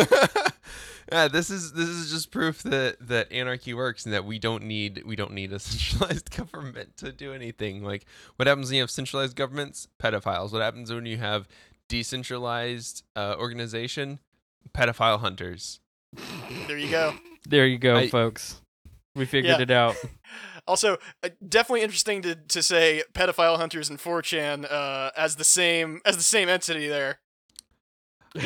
[1.13, 4.65] yeah, this is this is just proof that that anarchy works and that we don't
[4.65, 7.83] need we don't need a centralized government to do anything.
[7.85, 9.89] Like what happens when you have centralized governments?
[10.03, 10.53] Pedophiles.
[10.53, 11.47] What happens when you have
[11.89, 14.19] decentralized uh, organization?
[14.75, 15.81] Pedophile hunters.
[16.67, 17.15] there you go
[17.49, 18.61] There you go, I- folks.
[19.15, 19.63] We figured Yeah.
[19.63, 19.97] it out.
[20.69, 26.01] Also, uh, definitely interesting to, to say pedophile hunters and 4chan uh, as the same
[26.05, 27.21] as the same entity there.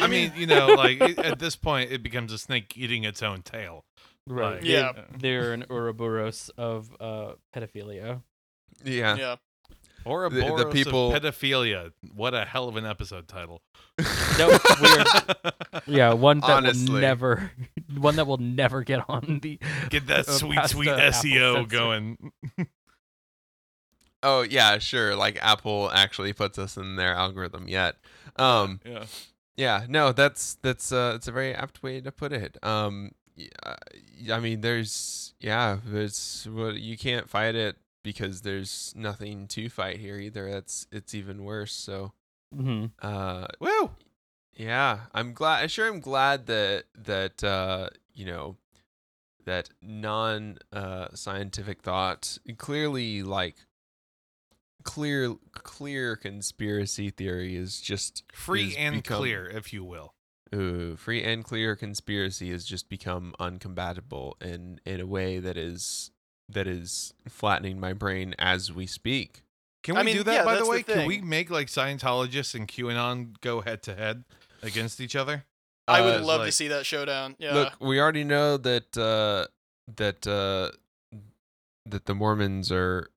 [0.00, 3.22] I mean, you know, like it, at this point, it becomes a snake eating its
[3.22, 3.84] own tail.
[4.26, 4.56] Right.
[4.56, 4.92] Like, Yeah.
[5.18, 8.22] They're an Ouroboros of uh, pedophilia.
[8.84, 9.16] Yeah.
[9.16, 9.36] Yeah.
[10.06, 11.92] Ouroboros the people- of pedophilia.
[12.14, 13.60] What a hell of an episode title.
[13.98, 15.86] That was weird.
[15.86, 17.50] Yeah, one that will never,
[17.96, 19.58] one that will never get on the.
[19.88, 22.32] Get that Uh, sweet, sweet SEO going.
[24.22, 25.16] Oh yeah, sure.
[25.16, 27.96] Like Apple actually puts us in their algorithm yet.
[28.36, 28.92] Um, Yeah.
[28.92, 29.04] yeah,
[29.88, 32.56] no, that's that's uh, it's a very apt way to put it.
[32.62, 33.12] Um,
[33.62, 33.74] uh,
[34.32, 39.98] I mean, there's yeah, there's what you can't fight it because there's nothing to fight
[39.98, 40.50] here either.
[40.50, 41.72] That's it's even worse.
[41.72, 42.12] So,
[42.54, 43.90] hmm uh, Woo!
[44.54, 45.64] yeah, I'm glad.
[45.64, 48.56] I sure, I'm glad that that uh, you know
[49.44, 53.56] that non uh, scientific thought clearly like
[54.82, 60.14] clear clear conspiracy theory is just Free is and become- clear, if you will.
[60.54, 66.10] Ooh, free and clear conspiracy has just become uncompatible in in a way that is
[66.48, 69.42] that is flattening my brain as we speak.
[69.84, 70.82] Can I we mean, do that, yeah, by the that's the way?
[70.82, 74.24] Can we make like Scientologists and QAnon go head to head
[74.60, 75.44] against each other?
[75.86, 77.36] I Uh, would it's love like- to see that showdown.
[77.38, 77.54] Yeah.
[77.54, 79.46] Look, we already know that uh,
[79.96, 80.72] that uh,
[81.86, 83.08] that the Mormons are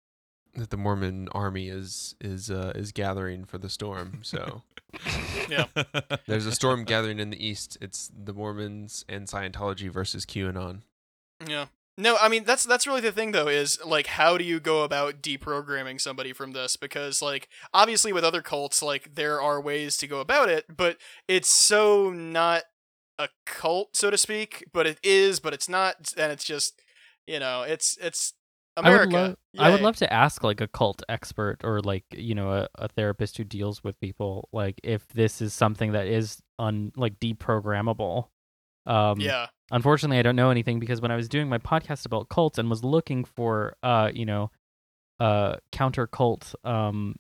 [0.55, 4.19] that the Mormon army is is uh, is gathering for the storm.
[4.21, 4.63] So
[5.49, 5.65] Yeah.
[6.27, 7.77] there's a storm gathering in the east.
[7.81, 10.81] It's the Mormons and Scientology versus QAnon.
[11.45, 11.67] Yeah.
[11.97, 14.83] No, I mean that's that's really the thing though is like how do you go
[14.83, 19.95] about deprogramming somebody from this because like obviously with other cults like there are ways
[19.97, 20.97] to go about it but
[21.27, 22.63] it's so not
[23.19, 26.81] a cult so to speak but it is but it's not and it's just
[27.27, 28.33] you know it's it's
[28.77, 29.15] America.
[29.17, 29.37] I would love.
[29.59, 32.87] I would love to ask like a cult expert or like you know a, a
[32.87, 38.27] therapist who deals with people like if this is something that is un like deprogrammable.
[38.85, 39.47] Um, Yeah.
[39.71, 42.69] unfortunately i don't know anything because when i was doing my podcast about cults and
[42.69, 44.51] was looking for uh you know
[45.21, 47.15] uh counter cult um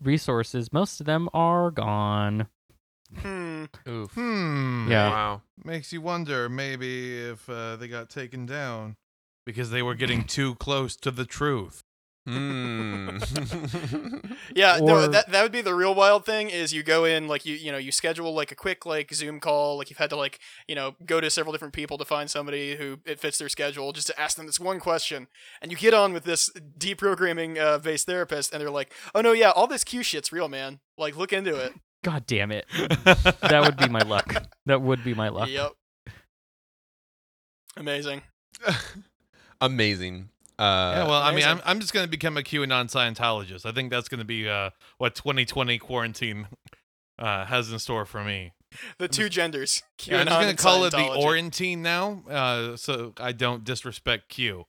[0.00, 2.46] resources most of them are gone
[3.20, 3.64] Hmm.
[3.88, 4.12] Oof.
[4.14, 4.86] hmm.
[4.90, 5.10] Yeah.
[5.10, 5.42] Wow.
[5.64, 8.96] Makes you wonder maybe if uh, they got taken down
[9.44, 11.82] because they were getting too close to the truth.
[12.26, 13.18] Hmm.
[14.54, 17.46] Yeah, no, that that would be the real wild thing is you go in like
[17.46, 20.16] you you know you schedule like a quick like Zoom call like you've had to
[20.16, 23.48] like you know go to several different people to find somebody who it fits their
[23.48, 25.28] schedule just to ask them this one question.
[25.62, 29.32] And you get on with this deprogramming uh, based therapist and they're like oh no
[29.32, 30.80] yeah all this Q shit's real man.
[30.98, 31.72] Like look into it.
[32.04, 32.66] God damn it.
[32.74, 34.34] That would be my luck.
[34.66, 35.48] That would be my luck.
[35.48, 35.72] Yep.
[37.76, 38.22] Amazing
[39.62, 40.28] Amazing.
[40.58, 41.60] Uh, yeah, well, I mean, I'm.
[41.64, 43.64] I'm just going to become a QAnon Scientologist.
[43.64, 46.46] I think that's going to be uh, what 2020 quarantine
[47.18, 48.52] uh, has in store for me.
[48.98, 51.22] the two genders Yeah, I'm QAnon just going to call it the Scientology.
[51.24, 54.66] Orientine now, uh, so I don't disrespect Q.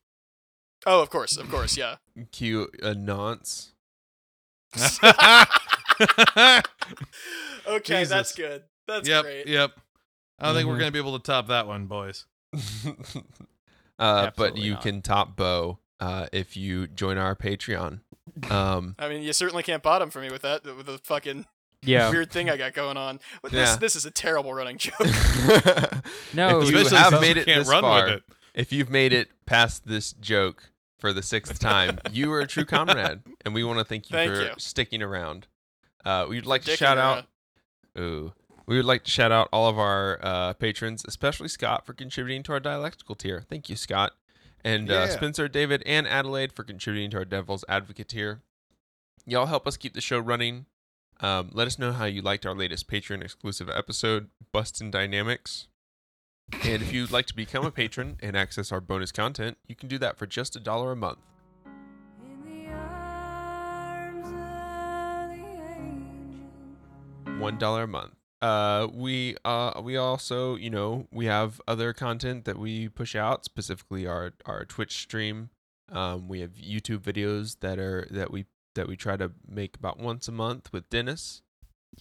[0.85, 1.95] oh of course of course yeah
[2.31, 3.71] Q a nonce.
[7.67, 9.71] okay that's good that's yep, great yep.
[10.39, 10.79] I don't think we're Mhm.
[10.79, 12.25] going to be able to top that one, boys.
[13.99, 14.81] uh, but you not.
[14.81, 17.99] can top Bo uh, if you join our Patreon.
[18.49, 21.45] Um, I mean you certainly can't bottom for me with that with the fucking
[21.81, 23.19] yeah weird thing I got going on.
[23.41, 23.75] But this Yeah.
[23.77, 24.99] this is a terrible running joke.
[26.33, 28.23] no If you Especially have made it can't this run far, with it.
[28.53, 32.65] if you've made it past this joke for the sixth time, you are a true
[32.65, 34.49] comrade, and we want to thank you Thank for you.
[34.57, 35.47] sticking around.
[36.05, 37.25] Uh, we'd like to Dicking shout out.
[37.97, 38.05] around.
[38.05, 38.33] Ooh.
[38.65, 42.43] We would like to shout out all of our uh, patrons, especially Scott for contributing
[42.43, 43.43] to our dialectical tier.
[43.49, 44.13] Thank you, Scott.
[44.63, 48.41] And uh, Spencer, David, and Adelaide for contributing to our Devil's Advocate tier.
[49.25, 50.65] Y'all help us keep the show running.
[51.19, 55.67] Um, let us know how you liked our latest Patreon exclusive episode, Bustin' Dynamics.
[56.63, 59.89] And if you'd like to become a patron and access our bonus content, you can
[59.89, 61.19] do that for just a dollar a month.
[62.21, 65.43] In the arms of the
[67.27, 67.39] angel.
[67.39, 68.13] one dollar a month.
[68.43, 73.45] Uh, we uh we also you know we have other content that we push out
[73.45, 75.49] specifically our our Twitch stream.
[75.91, 79.97] Um, we have YouTube videos that are that we that we try to make about
[79.99, 81.41] once a month with Dennis.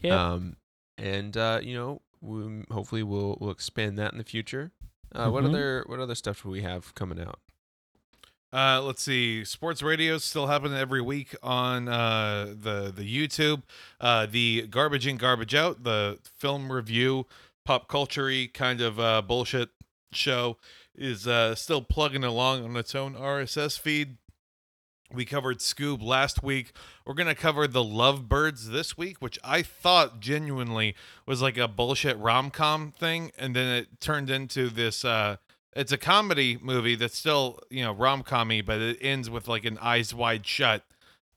[0.01, 0.57] yeah Um,
[0.99, 4.73] and uh, you know we, hopefully we'll we'll expand that in the future.
[5.15, 5.49] Uh, what Mhm.
[5.51, 7.39] other what other stuff do we have coming out?
[8.53, 9.45] Uh, let's see.
[9.45, 13.63] Sports radio still happening every week on uh, the the YouTube.
[13.99, 17.27] Uh, the garbage in, garbage out, the film review,
[17.65, 19.71] pop culture kind of uh, bullshit
[20.13, 20.59] show
[20.95, 24.19] is uh, still plugging along on its own RSS feed.
[25.11, 26.73] We covered Scoob last week.
[27.07, 30.95] We're gonna cover the Lovebirds this week, which I thought genuinely
[31.27, 35.07] was like a bullshit rom com thing, and then it turned into this.
[35.75, 39.65] It's a comedy movie that's still you know rom commy, but it ends with like
[39.65, 40.85] an eyes wide shut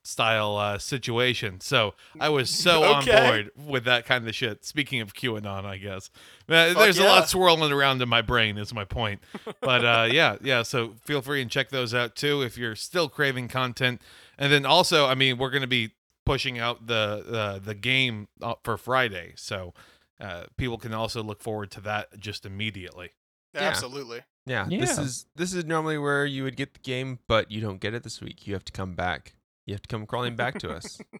[0.02, 1.60] style uh, situation.
[1.60, 3.16] So I was so Okay.
[3.16, 4.64] on board with that kind of shit.
[4.64, 6.10] Speaking of QAnon, I guess
[6.48, 8.56] Uh, there's a lot swirling around in my brain.
[8.56, 9.20] Is my point.
[9.60, 10.62] But uh, yeah, yeah.
[10.62, 14.00] So feel free and check those out too if you're still craving content.
[14.38, 15.92] And then also, I mean, we're gonna be
[16.24, 19.74] pushing out the uh, the game uh, for Friday, so
[20.20, 23.10] uh, people can also look forward to that just immediately.
[23.56, 23.68] Yeah.
[23.68, 24.20] Absolutely.
[24.46, 27.80] Yeah, this is this is normally where you would get the game, but you don't
[27.80, 28.46] get it this week.
[28.46, 29.34] You have to come back.
[29.66, 31.00] You have to come crawling back to us.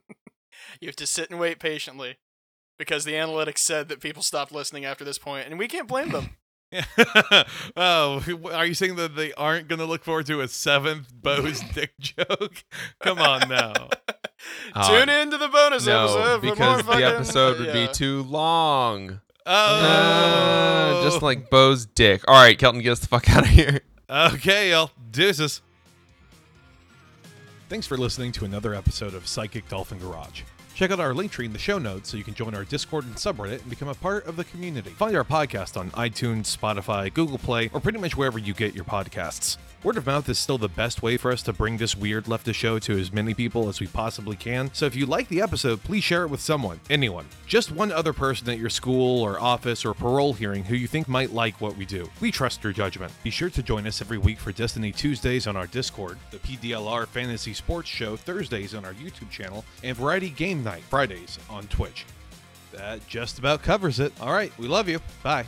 [0.80, 2.16] You have to sit and wait patiently
[2.78, 6.10] because the analytics said that people stopped listening after this point, and we can't blame
[6.10, 6.30] them.
[7.76, 8.22] oh,
[8.52, 11.92] are you saying that they aren't going to look forward to a seventh Bo's dick
[12.00, 12.64] joke?
[13.02, 13.72] Come on now.
[14.74, 17.68] Uh, Tune in to the bonus no, episode for because more the fucking- episode would
[17.68, 17.86] yeah.
[17.86, 19.20] be too long.
[19.46, 22.22] Oh, Uh, just like Bo's dick.
[22.26, 23.80] All right, Kelton, get us the fuck out of here.
[24.10, 24.90] Okay, y'all.
[25.10, 25.62] Deuces.
[27.68, 30.42] Thanks for listening to another episode of Psychic Dolphin Garage.
[30.76, 33.06] Check out our link tree in the show notes so you can join our Discord
[33.06, 34.90] and subreddit and become a part of the community.
[34.90, 38.84] Find our podcast on iTunes, Spotify, Google Play, or pretty much wherever you get your
[38.84, 39.56] podcasts.
[39.82, 42.56] Word of mouth is still the best way for us to bring this weird leftist
[42.56, 44.68] show to as many people as we possibly can.
[44.74, 47.26] So if you like the episode, please share it with someone, anyone.
[47.46, 51.08] Just one other person at your school or office or parole hearing who you think
[51.08, 52.10] might like what we do.
[52.20, 53.12] We trust your judgment.
[53.22, 57.06] Be sure to join us every week for Destiny Tuesdays on our Discord, the PDLR
[57.06, 62.04] Fantasy Sports Show Thursdays on our YouTube channel, and Variety Game Night Fridays on Twitch.
[62.72, 64.12] That just about covers it.
[64.20, 64.98] All right, we love you.
[65.22, 65.46] Bye.